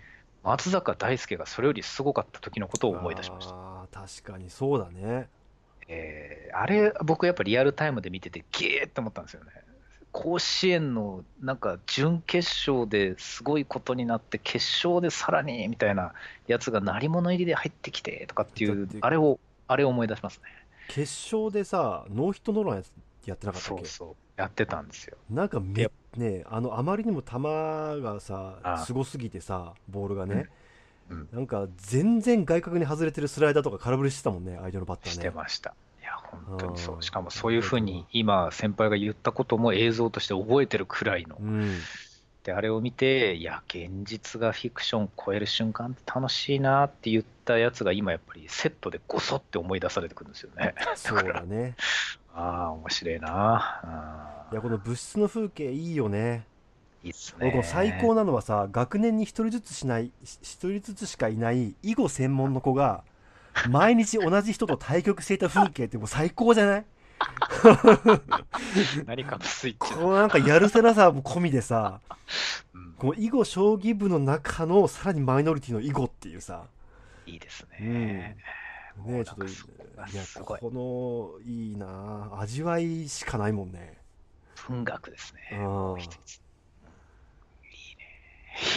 [0.46, 3.52] 松坂大輔がそれよりすごかった時のことを思い出しました。
[3.54, 5.28] あー確かにそうだね
[5.88, 9.50] えーあれ、僕やっぱリアルタイムで見てて、ゲーって思ったんですよね。
[10.12, 16.12] 甲子園のなんか準決勝ですごいことになって、決勝でさらにみたいな
[16.46, 20.44] やつが鳴り物入りで入ってきてとかっていうあれを、あれを思い出しますね。
[20.88, 21.00] 決
[21.34, 22.84] 勝でさノーヒットノーラン
[23.26, 23.84] やってなかったっけ？
[23.84, 25.18] そうそう、やってたんですよ。
[25.28, 27.38] なんかめやねあのあまりにも球
[28.02, 30.48] がさすごすぎてさボールがね、
[31.10, 35.74] うん、なんか全然外角に外れてるスライダーとか空振りしてたもんね相手のバッターしねてました。
[36.00, 36.12] いや、
[36.46, 36.94] 本当にそう。
[36.96, 36.98] う。
[37.00, 37.02] ん。
[37.02, 38.06] しかもそういうふうに。
[38.12, 41.36] 今、先輩が言ったことも映像として覚えてるくらいの。
[41.40, 41.78] うん。
[42.44, 50.76] で、あれを見て、いや、現実がフィクションを超える瞬間って楽しいなって言ったやつが今やっぱりセットでごそって思い出されてくるんですよね。
[50.94, 51.74] そうだね
[52.36, 53.80] ああ、面白いな。
[53.82, 56.46] あいやこの物質の風景いいよね。
[57.02, 57.62] いいっすね。
[57.64, 63.02] 最高なのはさ学年に一人ずつしないし一人ずつしかいない囲碁専門の子が
[63.70, 66.84] 毎日同じ人と対局していた風景ってもう最高じゃない？
[69.06, 69.96] 何かのスイッチだ。
[69.96, 72.00] このなんかやるせなさも込みでさ
[72.74, 72.92] うん。
[72.98, 76.64] この囲碁将棋部の中のさらにマイノリティの囲碁っていうさ。
[77.24, 77.86] いいですうん。
[77.86, 78.36] ね。
[79.06, 79.46] ねちょっと
[80.12, 80.60] いやすごい。
[80.60, 82.30] このいいな。
[82.38, 83.98] 味わいしかないもんね。
[84.68, 85.40] 文学ですね。
[85.52, 86.00] うん。
[86.00, 86.14] いいね。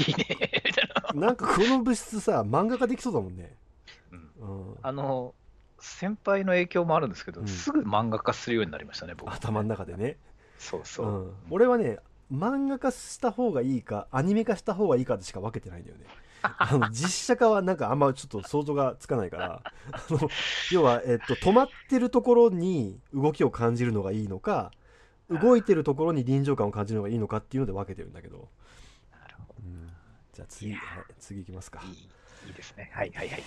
[0.07, 0.61] いいね。
[0.65, 3.55] みたいななんかこの物質さ漫画化できそうだもんね。
[4.11, 4.69] うん。
[4.69, 4.77] うん。
[4.81, 5.33] あの、
[5.79, 7.47] 先輩の影響もあるんですけど、うん。
[7.47, 9.31] すぐ漫画化するようになりましたね、僕。
[9.33, 10.17] 頭の中でね。
[10.57, 11.07] そうそう。
[11.07, 11.11] う。
[11.27, 11.99] ん、俺はね
[12.31, 16.05] 漫画化した方がいいかアニメ化した方がいいかでしか分けてないんだよね
[16.41, 20.29] あの実写化はなんかあんまちょっと想像がつかないから あの
[20.71, 24.71] 要は、えっと、止まってるところに動きを感じるのがいいのか
[25.29, 28.49] 動いてるところに臨場感を感じるのがいいのかっていうので分けてるんだけど、
[29.11, 29.87] なるほうん、
[30.33, 31.87] じゃあ次、はい、次いきますかど。
[31.87, 32.89] いい、ですね。
[32.93, 33.43] はいはいはい。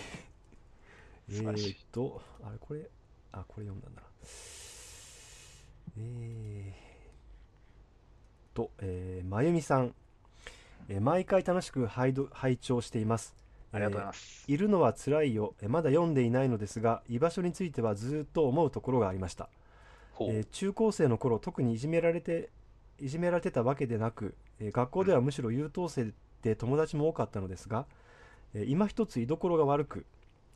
[1.29, 2.89] えーっとあれこれ
[3.33, 4.09] あこれ読んだんだな
[5.99, 9.95] えー、と、えー、まゆみさん、
[10.89, 13.35] えー毎回楽しく拝読拝聴しています。
[13.73, 14.45] ありがとうございます。
[14.47, 15.55] いるのは辛いよ。
[15.63, 19.49] えーまだ読んでいないのですが居場所についてはずっと思うところがありました、
[20.21, 22.51] えー中高生の頃特にいじめられて
[23.01, 27.87] いじめられてたわけでなく、えー学校ではむしろ優等生で友達も多かったのですが、
[28.55, 30.05] えー今一つ居所が悪く、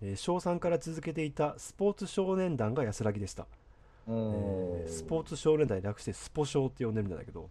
[0.03, 3.47] えー小3から続けていたスポーツ少年団が安らぎでした、
[4.07, 7.49] おえースポーツ少年団略してスポ少って呼んでるんだけど、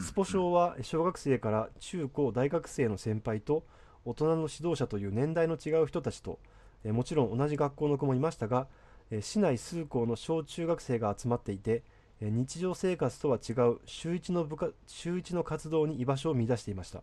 [0.00, 3.64] スポ少は小学生から中高大学生の先輩と
[4.04, 6.38] 大人の指導者という年代の違う人たちと、
[6.84, 8.68] えーもちろん同じ学校の子もいましたが、
[9.10, 11.82] えー市内数校の小中学生が集まっていて、
[12.20, 17.02] えー日常生活とは違う週一の部活週一の活動に居場所を見出していました、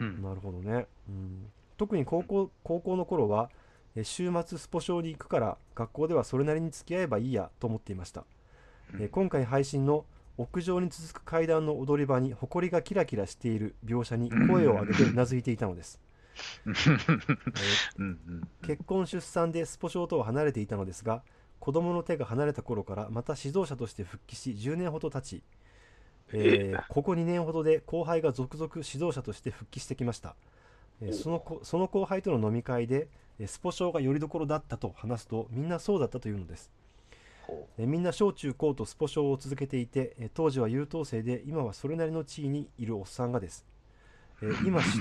[0.00, 0.22] うん。
[0.22, 3.50] なるほどね、うん、特に高校高校の頃は
[3.96, 8.24] えー週末スポ少に行くから学校ではそれなりに付き合えばいいやと思っていました、
[8.94, 10.04] えー今回配信の
[10.36, 16.00] 屋上に続く階段の踊り場に埃がキラキラしている描写に声を上げてうなずいていたのです、
[18.62, 21.22] 結婚出産でスポ少とは離れていたのですが
[21.58, 25.42] 子供の手が離れた頃からまた指導者として復帰し10年ほど経ち、
[26.32, 30.34] えーここ2年ほどで後輩が続々指導者として復帰してきました、
[31.02, 36.70] えーそのこその後輩との飲み会でえースポ少がよりどころだったと話すとみんなそうだったというのです。
[36.70, 36.79] ほ
[37.78, 43.64] えーみんな小中高とスポ少を続けていてえー当時は優等生で今はそれなりの地位にいるおっさんがです、
[44.42, 44.98] えー 今し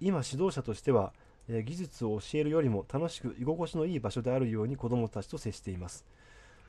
[0.00, 1.12] 今指導者としては、
[1.48, 6.04] えー技術を教えるよりも楽しく居心地のいい場所であるように子どもたちと接しています。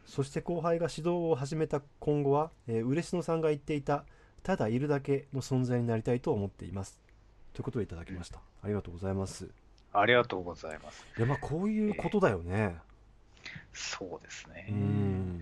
[0.06, 4.06] そして後輩が指導を始めた今後は、えー嬉野さんが言っていた
[4.43, 6.99] ただいるだけの存在になりたいと思っています。
[7.54, 8.41] ということでいただきました。
[8.62, 9.49] ありがとうございます。
[9.93, 11.06] ありがとうございます。
[11.17, 12.76] いやまあこういうことだよね
[13.74, 14.68] そうですね。
[14.70, 15.42] うん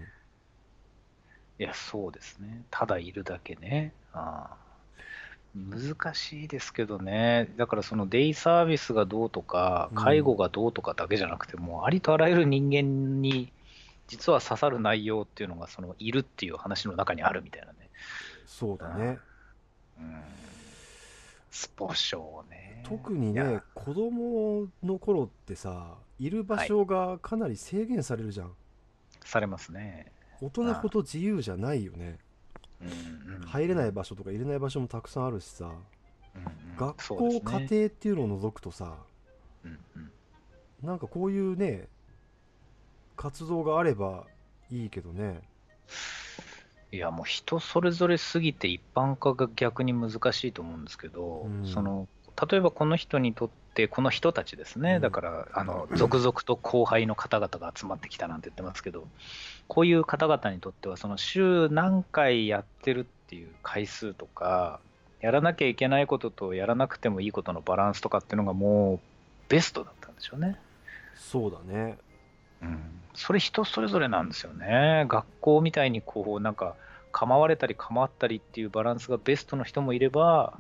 [1.60, 2.64] いや、そうですね。
[2.72, 3.94] ただいるだけね。
[4.14, 4.72] ああ
[5.54, 7.54] 難しいですけどね。
[7.58, 13.52] だからそのデイサービスがどうとかうん、介護がどうとかだけじゃなくて、もうありとあらゆる人間に
[14.08, 17.74] 実は刺さる内容っていうのが、そのいるっていう話の中にあるみたいなね。
[18.48, 19.20] そうだね
[20.00, 20.24] うん。
[21.52, 22.82] スポ少ね。
[22.84, 28.54] 特にね子供の頃ってさいる場所がかなり制限されるじゃん、
[29.24, 30.12] されますね。
[30.42, 32.18] 大人ほど自由じゃないよね。
[32.82, 33.36] うん。
[33.36, 33.42] うん。
[33.42, 35.66] 入れない場所とか入れない場所もたくさんあるしさ。
[35.66, 36.78] うんうん。
[36.78, 38.98] 学校、ね家庭っていうのを除くとさ
[39.64, 40.12] うんうん。
[40.82, 41.88] なんかこういうね
[43.16, 44.26] 活動があれば
[44.72, 45.42] いいけどね
[46.92, 51.66] いやもう人それぞれすぎて一般化が逆に難しいと思うんですけど、うん。
[51.66, 52.08] その
[52.50, 55.02] 例えばこの人にとってこの人たちですね、うん。
[55.02, 59.08] だからあの続々と後輩の方々が集まってきたなんて言ってますけど
[59.68, 64.80] こういう方々にとってはその週何回やってるっていう回数とか
[65.22, 69.00] やらなきゃいけないこととやらなくてもいいことのバランスとかっていうのがもう
[69.48, 70.58] ベストだったんでしょうね。
[71.16, 71.98] そうだね
[72.62, 72.80] うん、
[73.14, 75.06] それ人それぞれなんですよね。
[75.08, 76.76] 学校みたいにこうなんか
[77.12, 80.60] 構われたり構ったりっていうバランスがベストの人もいれば、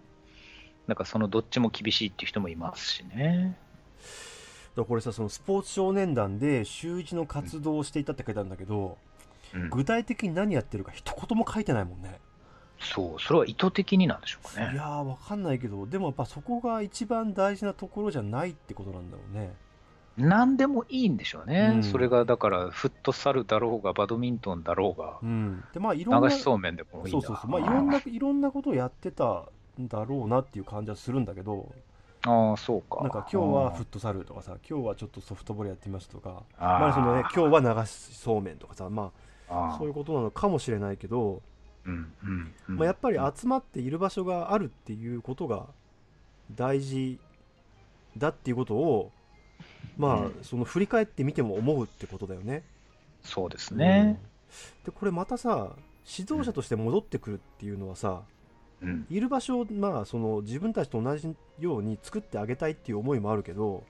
[0.87, 3.57] なんかそのどっちも厳しいっていう人もいますしね。
[4.75, 8.97] だこれさそのスポーツ少年団で週一の活動をしていたって書いてあるんだけど、
[9.53, 12.19] うん、具体的に何やってるか一言も書いてないもんね
[12.79, 14.71] そう、それは意図的になんでしょうかね。
[14.73, 19.53] いやーわかんないけどでもやっぱそこが一番大事なところじゃないってことなんだろうね
[20.21, 21.71] 何でもいいんでしょうね。
[21.75, 21.83] うん。
[21.83, 25.63] それがだからフットサルだろうがバドミントンだろうが、うん。
[25.73, 27.51] でまあいろんな流しそうめんでもいいんだそうそうそう。
[27.51, 29.45] まあいろんないろんなことをやってた
[29.79, 31.71] んだろうなっていう感じはするんだけど
[32.25, 33.01] ああ、そうか。
[33.01, 38.89] なんか今日はフットサルとかさ今日はちょっとソフトボールやってみましたとかまあそのね今日は流しそうめんとかさ。
[38.89, 39.31] まあ。
[39.77, 41.41] そういうことなのかもしれないけど、
[41.85, 42.77] うんうんうん。
[42.77, 45.65] まあ、やっぱり集まっている場所があるっていうことが
[46.55, 47.19] 大事
[48.17, 49.11] だっていうことを
[49.97, 50.35] まあ、うん。
[50.41, 52.63] その振り返ってみても思うってことだよね。
[53.23, 54.19] そうですね。
[54.83, 54.91] うん。
[54.91, 55.75] でこれまたさ
[56.17, 58.21] 指導者として戻ってくるっていうのはさ、
[58.81, 59.05] うん。
[59.09, 63.83] いる場所をまあその自分たちと同じように作ってあげたいっていう思いもあるけど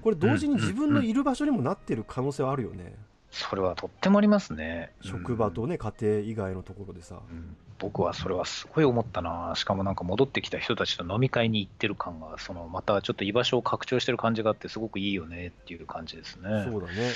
[0.00, 2.94] これ同時に自分のいる場所にもなってる可能性はあるよね、
[3.36, 4.92] それはとってもありますね。
[5.02, 7.56] 職場とね家庭以外のところでさ、うん。
[7.78, 16.64] 僕はそれはすごい思ったな、しかもなんか戻ってきた人たちと飲み会に行ってる感が、そのまたちょっと居場所を拡張してる感じがあって、すごくいいよねっていう感じですね。
[16.70, 17.12] そうだね。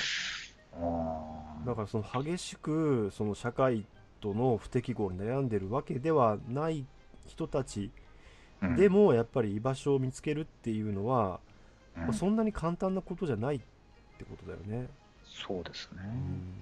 [0.79, 1.65] うん。
[1.65, 3.85] だからその激しくその社会
[4.19, 6.85] との不適合に悩んでるわけではない
[7.25, 7.89] 人たち
[8.61, 8.75] うん。
[8.75, 11.39] でもやっぱり居場所を見つけるっていうのは、
[11.97, 12.03] うん。
[12.03, 13.59] まあそんなに簡単なことじゃないっ
[14.19, 14.87] てことだよね。
[15.31, 16.01] そうですね。
[16.03, 16.61] うん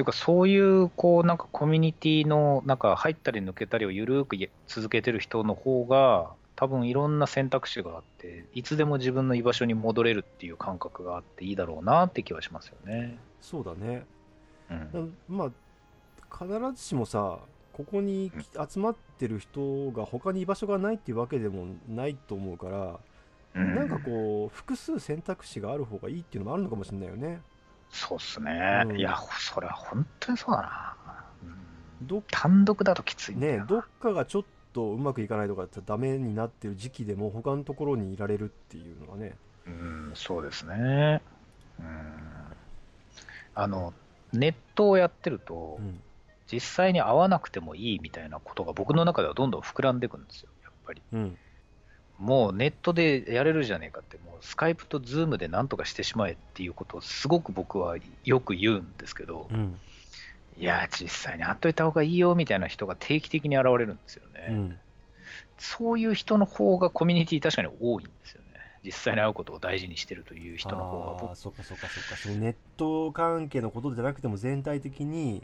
[0.00, 13.18] ていうか、そういうこうなんかコミュニティのなんか入ったり抜けたりをゆるくや続けてる人の方が、多分いろんな選択肢があって、いつでも自分の居場所に戻れるっていう感覚があっていいだろうなって気はしますよね。
[13.40, 14.06] そうだね。
[14.70, 15.50] うんだまあ
[16.32, 16.48] 必
[16.80, 17.40] ずしもさ
[17.72, 23.00] ここにき集まってる人が他に居場所がないっていうわけでもないと思うから、
[23.52, 27.40] うんなんかこう複数選択肢がある方がいいっていうのもあるのかもしれないよね。
[27.90, 28.84] そうっすね。
[28.86, 30.96] うんいや、それは本当にそうだな。
[31.42, 31.46] う
[32.04, 33.36] んど単独だときつい。
[33.36, 39.36] ねどっかがちょっとうまくいかないとかってダメになってる時期でも他のところにいられるっていうのはね。
[39.66, 41.20] うん、そうですね。
[41.78, 41.86] うん。
[43.54, 43.92] あの、
[44.32, 46.00] ネットをやってると、うん
[46.52, 51.02] 実際に会わなくてもいいみたいなことが僕の中ではどんどん膨らんでいくんですよ、やっぱり。
[51.12, 51.38] うん
[52.20, 59.78] もうネットでやれるじゃねえかって、もうスカイプとズームでなんとかしてしまえっていうことをすごく僕はよく言うんですけど、うん。
[60.58, 64.46] いや、実際に会っといた方がいいよみたいな人が定期的に現れるんですよね。
[64.50, 64.78] うん。
[65.56, 68.60] そういう人の方がコミュニティ確かに多いんですよね。
[68.84, 75.42] 実際に会うことを大事にしてるという人の方があそっかそっかそっかそのネット関係のことじゃなくても全体的に、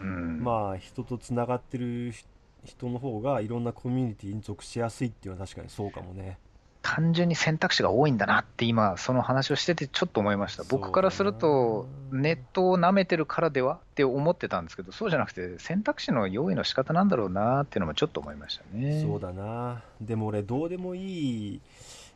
[0.00, 2.24] うん、まあ人とつながってるひ
[2.64, 6.38] 人の方がいろんなコミュニティに属しやすいっていうのは確かにそうかもね
[6.86, 10.62] 単純に選択肢が多いんだなって今、その話をしててちょっと思いました。
[10.62, 19.02] 僕からすると、ネットを舐めてるからではって思ってたんですけど、そうじゃなくて、選択肢の用意の仕方なんだろうなっていうのもちょっと思いましたね。
[19.02, 21.60] そうだなでも俺どうでもいい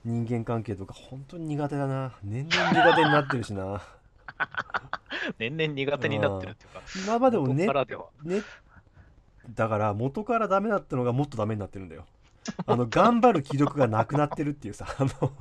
[0.04, 3.82] 人間関係とか本当に苦手だな年々苦手になってるしな
[5.38, 8.06] 年々苦手になってるっていうか、今 までもね元からでは。
[8.22, 8.42] ね
[9.48, 12.06] だから元からダメだったのがもっとダメになってるんだよ。
[12.66, 15.32] あの頑張る気力がなくなってるっていうさあの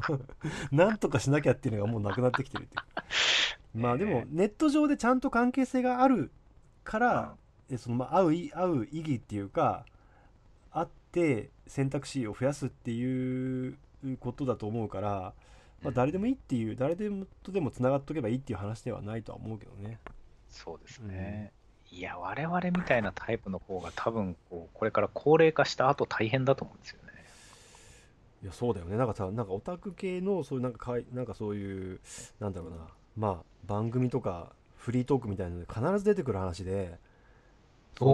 [0.72, 3.82] なんとかしなきゃっていうのがもうなくなってきてるっていう。
[3.82, 6.32] まあでもネット上でちゃんと関係性がある
[6.84, 7.36] から、
[7.70, 9.86] えそのまあ合うい合う意義っていうか
[10.72, 13.78] あって選択肢を増やすっていう
[14.20, 15.34] ことだと思うから、
[15.82, 20.00] まあ、誰でもいいっていう誰でもとでもつながっとけばいいっていう話ではないとは思うけどね。
[20.50, 21.54] そうですね。
[21.92, 27.10] いや、我々みたいなタイプの方が多分こう、これから高齢化した後大変だと思うんですよね。
[28.42, 28.96] いやそうだよね。
[28.96, 32.00] なんかさなんかオタク系のそういうなんかかいなんかそういう
[32.40, 32.78] なんだろうな。
[33.18, 36.98] まあ番組とかフリートークみたいなので必ず出てくる話で
[37.98, 38.12] その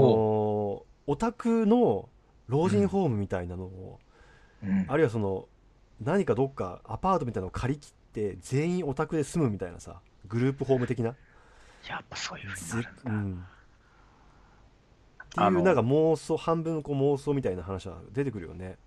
[1.06, 2.10] オタクの
[2.48, 4.00] 老人ホームみたいなのを、
[4.64, 4.86] うん。
[4.88, 5.48] あるいはその
[6.02, 11.16] 何かどっかアパートみたいなのを借り切って全員オタクで住むみたいなさグループホーム的な。
[11.88, 13.12] やっぱそういうふうぜになるんだ。
[13.12, 13.46] うん
[15.36, 18.78] っていあのうなんか妄想半分こう妄想みたいな話は出てくるよね。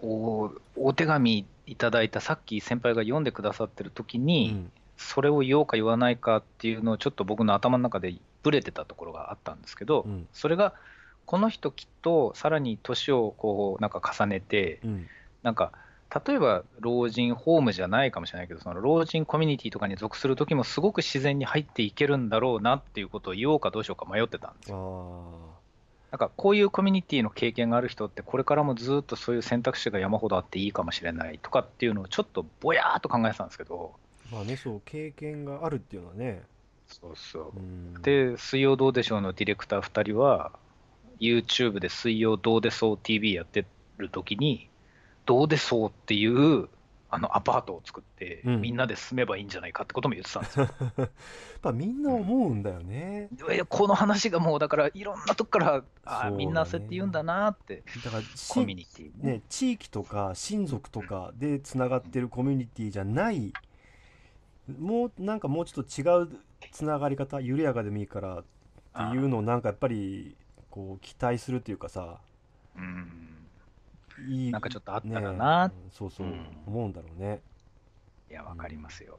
[0.00, 4.72] おお手紙いただいたさっき先輩が読んでくださってる時うに、ん。
[4.96, 10.28] それを言おうか言わないかっていうのをちょっと僕の頭の中でブレてたところがあったんですけど、うん。
[10.32, 10.72] それが
[11.26, 15.06] この人きっとさらに年をこうなんか重ねてうん。
[15.42, 15.72] なんか
[16.26, 25.58] 例えば老人ホームじゃないかもしれないけどその老人コミュニティとかに属する時もすごく自然に入っていけるんだろうなっていうことを言おうかどうしようか迷ってたんですあよ。
[26.10, 33.94] あなんかこういうコミュニティの経験がある人ってこれからもずっとそういう選択肢が山ほどあっていいかもしれないとかっていうのをちょっとぼやーっと考えてたんですけど
[34.30, 36.42] まあね、そう、経験があるっていうのはね。
[36.86, 40.52] そうそううん、で、水曜どうでしょうのディレクター2人は、
[41.20, 43.66] YouTube で水曜どうでそう TV やって
[43.98, 44.68] る時に、
[45.26, 46.68] どうでそうっていう
[47.10, 48.60] あのアパートを作って、うん。
[48.60, 50.68] みんなで住めばいいんじゃないかってことも言ってたんですよ。
[50.98, 51.10] やっ
[51.62, 53.28] ぱみんな思うんだよね。
[53.48, 56.36] でこの話がもうだからいろんなとこから、あそうだね。
[56.36, 59.24] みんなそうやって言うんだなって、だからコミュニティ。
[59.24, 63.52] ねね、地域とか親族とかでつながってるコミュニティじゃない、
[64.78, 66.40] もうなんかもうちょっと違う
[66.72, 68.44] つながり方、緩やかでもいいからっ
[69.10, 70.36] ていうのをなんかやっぱり
[70.70, 72.18] こう期待するっていうかさ、
[72.76, 73.37] うん、
[74.26, 77.40] いいなんかちょっとあったらなねうんそうそう、うん思うんだろうね。
[78.30, 79.18] いや、わかりますよ。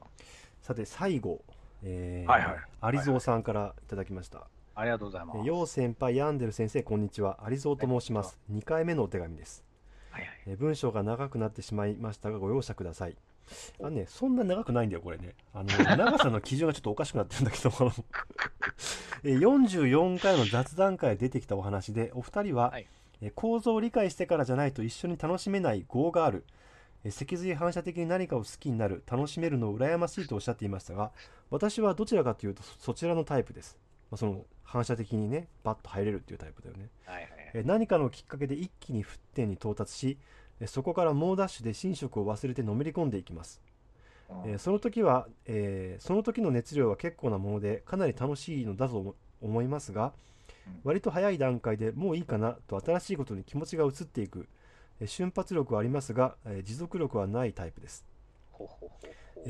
[0.62, 1.42] さて最後、
[1.82, 4.46] えーはいはいアリゾーさんからいただきました。
[4.74, 5.38] ありがとうございます。
[5.38, 7.38] えーよう先輩、ヤンデル先生、こんにちは。
[7.44, 8.38] アリゾーと申します。
[8.52, 9.64] 2回目のお手紙です。
[10.10, 13.16] はいはいえー文章が長くなってしまいましたが、ご容赦ください。
[13.80, 15.34] あのね、そんな長くないんだよ、これね。
[15.52, 17.70] あの、 長さの基準がちょっとおかしくなってるんだけど、
[19.24, 22.99] えー44回の雑談会で出てきたお話で、お二人は、はいえー
[23.34, 26.44] 構造を理解してからじゃないと一緒に楽しめない業がある。
[27.04, 31.12] えー脊髄反射的に何かを好きになる、楽しめるのを羨ましいとおっしゃっていましたが、
[31.50, 33.78] 私はどちらかというとそそちらのタイプです。
[34.10, 36.88] まあ、その反射的にね、バッと入れるっていうタイプだよね。
[37.04, 40.18] はいはいえー何かのきっかけで一気に沸点に到達し、
[40.60, 43.60] えーそこから猛ダッシュで寝食を忘れてのめり込んでいきます。
[44.28, 50.12] はいえーその時は、えーその時の熱量は結構なものでかなり楽しいのだと思思いますがうん
[50.84, 54.48] 割と早い段階でもういいかなと新しいことに気持ちが移っていく、
[55.00, 58.04] えー瞬発力はありますが、えー持続力はないタイプです、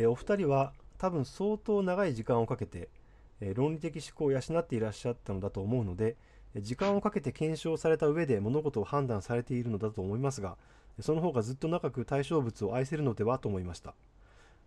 [0.07, 2.89] お二人は多分相当長い時間をかけて、
[3.41, 6.17] えー論理的思考を養っていらっしゃったのだと思うので
[6.55, 10.57] えー時間をかけて検証された上で物事を判断されているのだと思いますが
[10.99, 13.95] えーその方がずっと長く対象物を愛せるのではと思いました。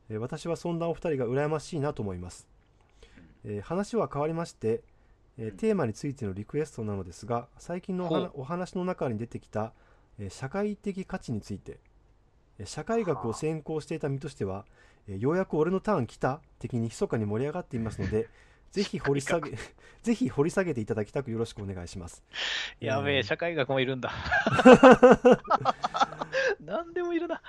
[0.09, 2.47] えー私はそんなお二人が羨ましいなと思います。
[3.45, 4.81] えー話は変わりまして、
[5.37, 5.57] えーうん。
[5.57, 9.73] テーマについてのリクエストなのですが最近のおお話の中に出てきた、
[10.19, 11.79] えー社会的価値について。
[12.59, 14.65] えー社会学を専攻していた身としては、
[15.07, 18.27] えーようやく俺のターン来た的に密かに盛り上がっていますので
[18.71, 19.51] ぜひ掘り下げ
[20.03, 22.23] ぜひ掘り下げていただきたくよろしくお願いします。
[22.79, 24.11] やべえ、えー社会学もいるんだ。
[26.59, 27.41] 何でもいるな。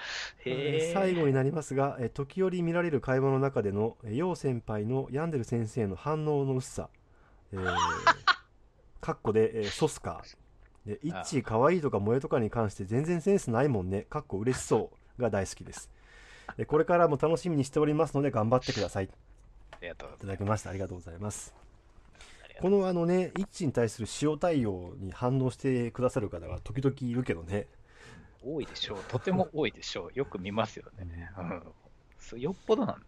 [0.92, 6.88] 最後になりますが、え時折見られる会話の中でのえ陽先輩の病んでる先生の反応の薄さ、
[7.54, 7.74] えー、
[9.00, 10.22] かっこで、えーソスカ
[10.86, 15.90] でイッチ可愛いとか萌えとかに関して全然センスないもんねかっこ嬉しそうが大好きです
[16.58, 19.08] でこれからも楽しみにしておりますので頑張ってくださいい
[19.70, 21.54] ありがとうごただざいきましたありがとうございます
[22.60, 27.66] このあのねイッチに対する塩対応に反応してくださる方が時々いるけどね
[28.44, 28.56] う。
[28.56, 28.98] 多いでしょう。
[29.08, 30.18] とても多いでしょう。
[30.18, 31.30] よく見ますよね。
[31.38, 32.40] うん。
[32.40, 33.02] よっぽどなんだ。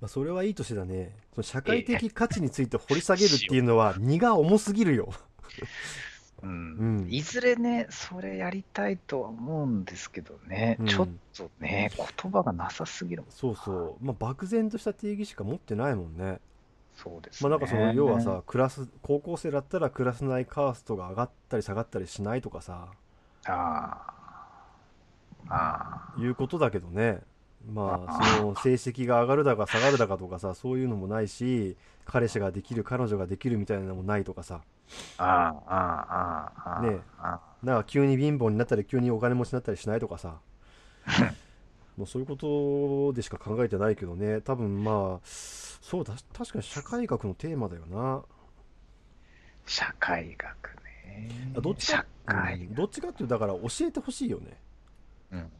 [0.00, 1.12] まあ、それはいいとしてだね。
[1.34, 5.12] その社会的価値について掘り下げるっていうのは荷が重すぎるよ。
[6.42, 6.50] うん。
[7.00, 7.06] うん。
[7.10, 10.86] いずれね、それやりたいとは思うんですけどね、うん。
[10.86, 14.04] ちょっとね、言葉がなさすぎるもんそうそう。
[14.04, 16.40] まあ漠然とした定義しか持ってないもんね。
[16.94, 17.50] そうですね。
[17.50, 22.88] まあなんかその要はさクラス高校生だったらクラス内カーストが上がったり下がったりしないとかさ。
[23.46, 24.14] ああ。
[25.48, 26.20] ああ。
[26.20, 27.20] いうことだけどね
[27.66, 31.76] まああ その成績が上がるだか下がるだかとかさそういうのもないし
[32.08, 34.62] 彼氏ができる彼女ができるみたいなのもないとかさ。
[35.18, 36.82] ああ、ああ、ああ。
[36.82, 37.00] ね
[37.62, 40.38] なんか急に貧乏になったり急にお金持ちになったりしないとかさ。
[41.98, 44.40] もうそういうことでしか考えてないけどね。
[44.40, 48.22] 多分まあそうだ確かに社会学のテーマだよな。
[49.66, 51.52] 社会学ね。
[51.56, 52.74] あどっちかうん。
[52.74, 54.56] どっちかっていうとだから教えてほしいよね
[55.32, 55.50] うん。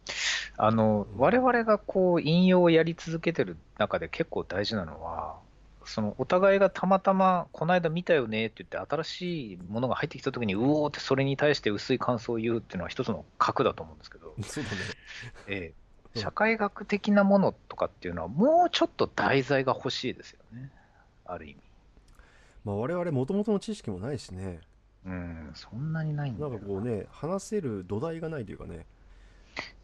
[0.57, 5.39] あの、うん我々がこう引用をやり続けてる中で結構大事なのは、
[5.85, 14.77] そのお互いがたまたまこの間見たよねって言って新しいものが入ってきた時にうおーってそれに対して薄い感想を言うっていうのは一つの核だと思うんですけど、 そうだね。
[15.49, 15.75] ええ。
[16.15, 16.23] うん。
[16.23, 20.71] 社会学的なものとかっていうのはもうちょっと題材が欲しいですよね。
[21.25, 21.57] ある意味。
[22.65, 24.61] まあ我々もともとの知識もないしね。
[25.07, 28.85] うん、そんなにないんだよなんかこうね話せる土台がないというかね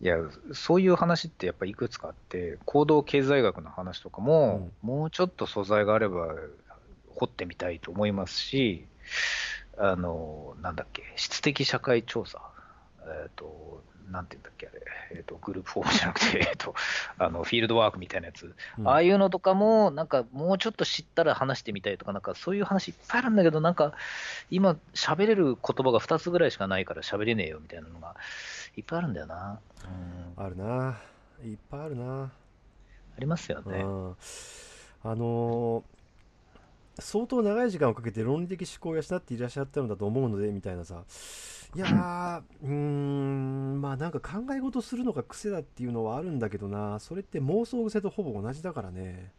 [0.04, 0.18] いや、
[0.52, 6.34] そういう話ってやっぱりいくつかあって、行動経済学の話とかも、もうちょっと素材があれば
[7.14, 8.86] 掘ってみたいと思いますし、
[9.78, 12.42] あの、なんだっけ、質的社会調査、
[13.00, 14.82] えっ、と、なんていうんだっけ、あれ、
[15.12, 16.74] えっ、と、グループフォームじゃなくて、 えっ、と、
[17.18, 18.88] あの、フィールドワークみたいなやつ、うん。
[18.88, 23.94] ああいうのとかも、なんかもうちょっと知ったら話してみたいとか、なんかそういう話いっぱいあるんだけど、なんか
[24.50, 28.16] 今、喋れる言葉が2つぐらいしかないから喋れねえよみたいなのが
[28.76, 29.60] いっぱいあるんだよな。
[30.36, 30.98] うん、あるな。
[31.44, 32.30] いっぱいあるな、あ
[33.18, 33.78] りますよね。
[33.78, 34.16] うん。
[35.02, 35.94] あのー
[37.00, 41.02] 相当長い時間をかけて論理的思考を養っていらっしゃったのだと思うのでみたいなさ。
[41.74, 47.00] いやー うーんまあなんか考え事するのが癖だっていうのはあるんだけどな。
[47.00, 49.32] それって妄想癖とほぼ同じだからね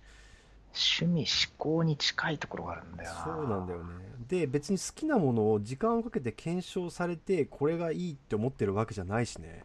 [0.75, 3.23] 趣味、思考に近いところがあるんだよな。
[3.23, 3.85] そうなんだよね。
[4.27, 9.63] で別に好きなものを時間をかけて検証されてこれがいいって思ってるわけじゃないしね。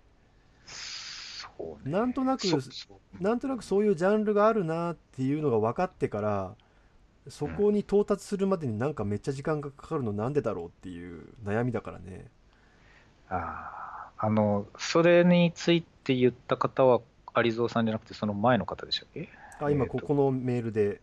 [0.66, 1.92] そうね。
[1.92, 2.42] なんとなく
[3.20, 6.54] なんとなくそういうジャンルがあるなっていうのが分かってから
[7.28, 12.26] そこに到達するまでになんかめっちゃ時間がかかるのなんでだろうっていう悩みだからね。
[13.28, 17.00] あーあの、それについて言った方は、
[17.42, 19.30] 有蔵さんじゃなくて、その前の方でしたっけ？
[19.60, 21.00] あ今ここのメールで、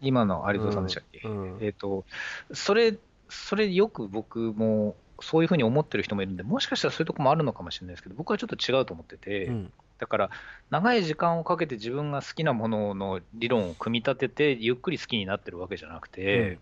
[0.00, 2.04] 今の有蔵さんでしたっけ、うんえっ、と、
[2.52, 2.96] それ、
[3.28, 9.72] それよく僕も、そういうふうに思ってる人もいるんで、もしかしたらそういうとこもあるのかもしれないですけど、僕はちょっと違うと思ってて、うん。
[9.98, 10.30] だから、
[10.70, 16.58] 長い時間をかけて自分が好きなものの理論を組み立てて、ゆっくり好きになってるわけじゃなくて、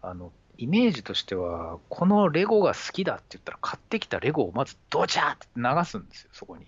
[0.00, 6.66] あのイメージとしては、このレゴが好きだって言ったら、買ってきたレゴをまずドチャーって流すんですよ、そこに。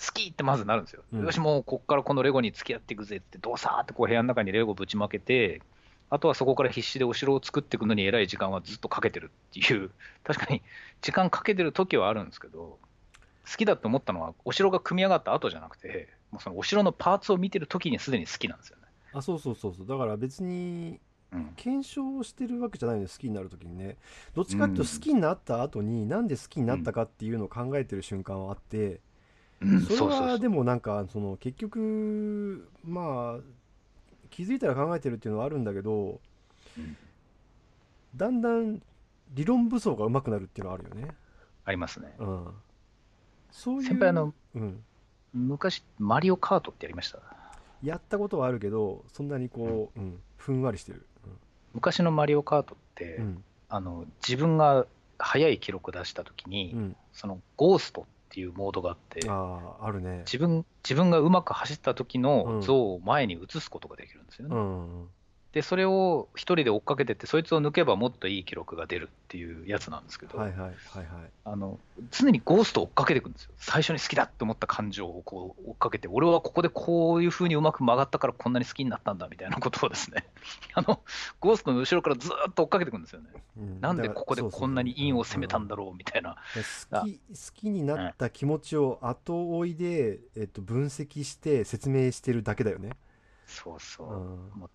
[0.00, 1.02] うん好きってまずなるんですよ。
[1.12, 1.24] うん。
[1.24, 5.62] よし、もうこっからこのレゴに付き合っていくぜって、どさーってこう部屋の中にレゴぶちまけて、
[6.10, 9.90] あとはそこから必死でお城を作っていくのにえらい時間はずっとかけてるっていう、
[10.22, 10.62] 確かに
[11.00, 12.78] 時間かけてる時はあるんですけど、
[13.50, 18.82] 好きだって思ったのは、お城が組み上がった後じゃなくて、もうそのお城のパーツを見てる時にすでに好きなんですよね。
[19.14, 19.86] あそうそうそうそう。
[19.86, 21.00] だから別に
[21.32, 23.96] うん、検証してるわけじゃないのよ好きになるときにね。
[24.34, 28.98] どっちかっていうと好きになった後になんで好きになったかっていうのを考えてる瞬間はあって、うん
[29.88, 33.40] それはでもなんかその結局まあ
[34.30, 36.20] 気づいたら考えてるっていうのはあるんだけど
[36.78, 36.96] うん。
[38.14, 38.80] だんだん
[39.34, 41.08] 理論武装が上手くなるっていうのはあるよね。
[41.64, 42.14] ありますね。
[42.18, 42.48] うん、
[43.50, 44.82] そういう先輩あの、うん、
[45.34, 47.18] 昔、マリオカートってやりました？
[47.82, 51.04] やったことはあるけどそんなにこう、うん、ふんわりしてる。
[51.74, 53.44] 昔のマリオカートって、うん。
[53.68, 54.86] あの自分が
[55.18, 60.18] 速い記録出したときに、うん、そのゴーストっていうモードがあって、あああるね。
[60.20, 64.54] 自分自分がうまく走った時うんの像を前に映すことができるんですよね。
[64.54, 65.08] うん
[65.56, 71.06] で、それを一人で追っかけてって、そいつを抜けばもっといい記録が出るっていうやつなんですけど、はいはいはいはい。
[71.44, 71.78] あの
[72.10, 73.52] 常にゴーストを追っかけていくんですよ。
[73.56, 80.26] 最初に好きだって思った感情をこう追っかけて、俺はここでこういう風にうまく曲がったからこんなに好きになったんだみたいなことをですね、
[80.74, 81.00] あの、
[81.40, 83.30] ゴーストの後ろからずーっと追っかけていくんですよね。
[83.56, 86.36] うんなんでここでこんなに陰を攻めたんだだろうみたいな。
[86.90, 87.20] 好き好
[87.54, 92.90] きになった気持ちを後追いで、えっと、分析して説明してるだけだよね。
[93.46, 94.16] そうそうう。
[94.64, 94.68] ん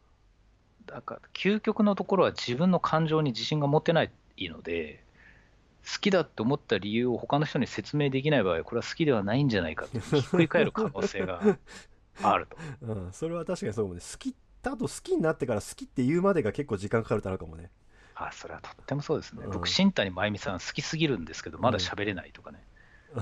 [0.85, 5.03] だから、究極のところは自分の感情に自信が持てないので、
[5.85, 11.41] 好きだって思った理由を他の人に説明できない場合、これは好きではないんじゃないかと、 ひっくり返る可能性が
[12.21, 12.57] あると。
[12.81, 14.01] うん、それは確かにそう思うね。
[14.01, 17.71] 好き、あと好きになってから好きって言うまでが結構時間かかるってあるかもね。
[18.15, 19.43] あ、それはとってもそうですね。
[19.45, 22.63] うん僕、新谷真由美さん好きすぎるんですけど、まだ喋れないとかね。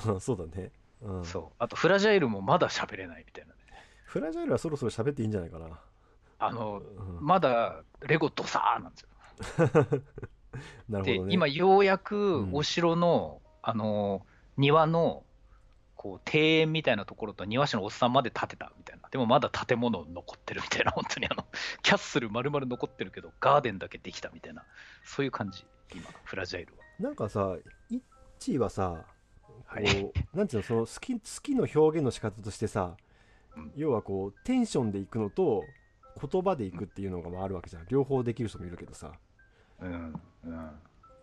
[0.05, 0.72] うんそうだね。
[1.01, 1.55] うん、そう。
[1.57, 3.60] あと、フラジャイルもまだ喋れないみたいなね。
[4.03, 5.80] フラジャイルはそろそろ喋っていいんじゃないかな。
[6.39, 7.25] あの、うん。
[7.25, 9.89] まだレゴドサーなんですよ。
[9.89, 10.01] で、
[10.89, 11.33] なるほどね。
[11.33, 12.53] 今ようやくうん。
[12.53, 14.25] お城の、あの
[14.57, 15.23] 庭の
[15.95, 19.09] こう庭園みたいなところと庭師のおっさんまで建てたみたいな。
[19.09, 20.91] でもまだ建物残ってるみたいな。
[20.91, 21.45] 本当にあの
[21.81, 24.63] キャッスル丸々残ってるけどガーデンだけできたみたいな。
[25.03, 25.65] そういう感じ。
[25.93, 26.79] 今フラジャイルは。
[26.99, 27.57] なんかさ、
[27.89, 28.01] イッ
[28.39, 29.05] チーはさ、
[29.41, 29.83] こう、はい。
[30.33, 32.95] なんていうの、その好き、好きの表現の仕方としてさ、
[33.55, 33.71] うん。
[33.75, 35.65] 要はこう、テンションでいくのと、
[36.22, 37.86] 言葉でいくっていうのがまああるわけじゃん。
[37.89, 39.14] 両方できる人もいるけどさ。
[39.82, 40.14] うん
[40.45, 40.70] うん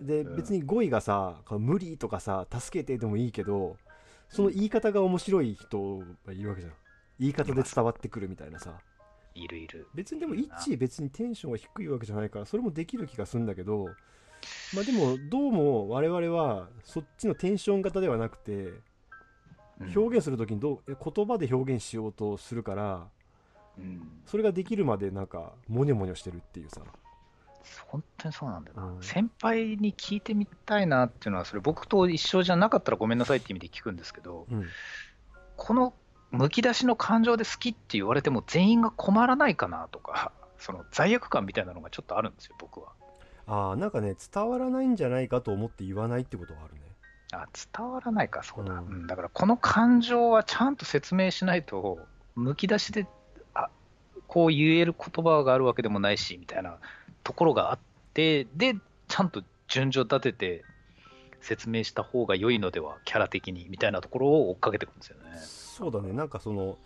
[0.00, 3.76] で、うん別に語彙がさ、無理とかさ、助けてでもいいけど、
[4.28, 6.74] その言い方が面白い人がいるわけじゃん。
[7.18, 8.78] 言い方で伝わってくるみたいなさ。
[9.36, 13.90] いるいる別にでもイッチー別にテンションが低いわけじゃないからそれもできる気がするんだけど
[14.74, 18.52] まあでもどうも我々はそっちのテンション型ではなくて
[19.78, 23.08] うん表現する時にどうえ言葉で表現しようとするから
[23.78, 24.08] うん。
[24.26, 26.80] それができるまでなんかモニョモニョしてるっていうさ。
[27.88, 29.02] 本当にそうなんだよな、うん。
[29.02, 34.66] 先輩に聞いてみたいなっていうのはそれ僕と一緒じゃなかったらごめんなさいって意味で聞くんですけどうん。
[35.56, 35.94] この
[36.30, 42.92] むき出しの感情で好きって言われても全員が困らないかなとか、 その罪悪感みたいなのがちょっとあるんですよ、僕は。
[43.48, 46.80] ああなんかね伝わらないんじゃないかと思って言わないってことはあるね。
[47.32, 47.46] あ
[47.76, 48.86] 伝わらないか、そうだ、うん。
[48.86, 51.98] うんだからこの感情はちゃんと説明しないと、
[52.34, 53.06] むき出しであ
[54.28, 56.78] こう言える言葉があるわけでもないしみたいな
[57.24, 57.78] ところがあっ
[58.14, 58.74] て、で、
[59.08, 60.64] ちゃんと順序立てて
[61.40, 65.36] 説明した方が良いのでは、キャラ的にみたいなところを追っかけていくんですよね。
[65.38, 66.12] そうだね。
[66.12, 66.78] なんかその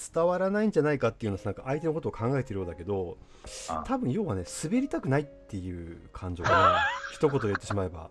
[0.00, 3.18] 伝わらないんじゃないかっていうのはなんか相手のことを考えてるようだけど
[3.68, 6.78] あ多分要はね滑りたくないっていう感情かな
[7.12, 8.10] 一言で言ってしまえば。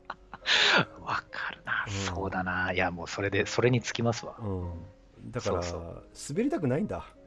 [1.02, 1.94] わかるな、うん。
[1.94, 4.36] そうだな、いや、もうそれで、それにつきますわ。
[4.40, 6.98] うん、だからそう滑りたくないんだ。
[6.98, 7.18] あ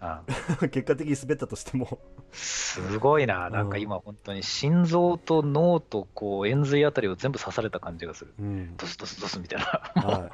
[0.70, 1.98] 結果的に滑ったとしても。
[2.32, 8.34] すごいな、なんか今、本当に心臓と脳とこう円髄あたりを全部刺された感じがする。
[8.38, 8.76] うん。
[8.76, 10.02] ドスドスドスみたいな。
[10.02, 10.30] は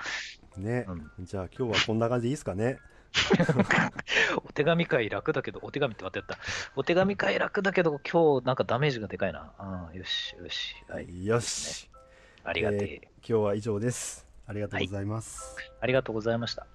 [0.56, 0.60] い。
[0.60, 1.10] ね、うん。
[1.20, 2.78] じゃあ今日はこんな感じでいいですかね。
[4.44, 6.38] お手紙会楽だけど、お手紙ってまたやった。
[6.76, 9.52] お手紙会楽だけど、今日なんかダメージがでかいな。
[9.94, 10.74] よし、よし。
[10.88, 11.24] はい。
[11.24, 11.90] よし、
[12.42, 14.26] ありがてえ、今日は以上です。
[14.46, 16.66] ありがとうございます、ありがとうございました。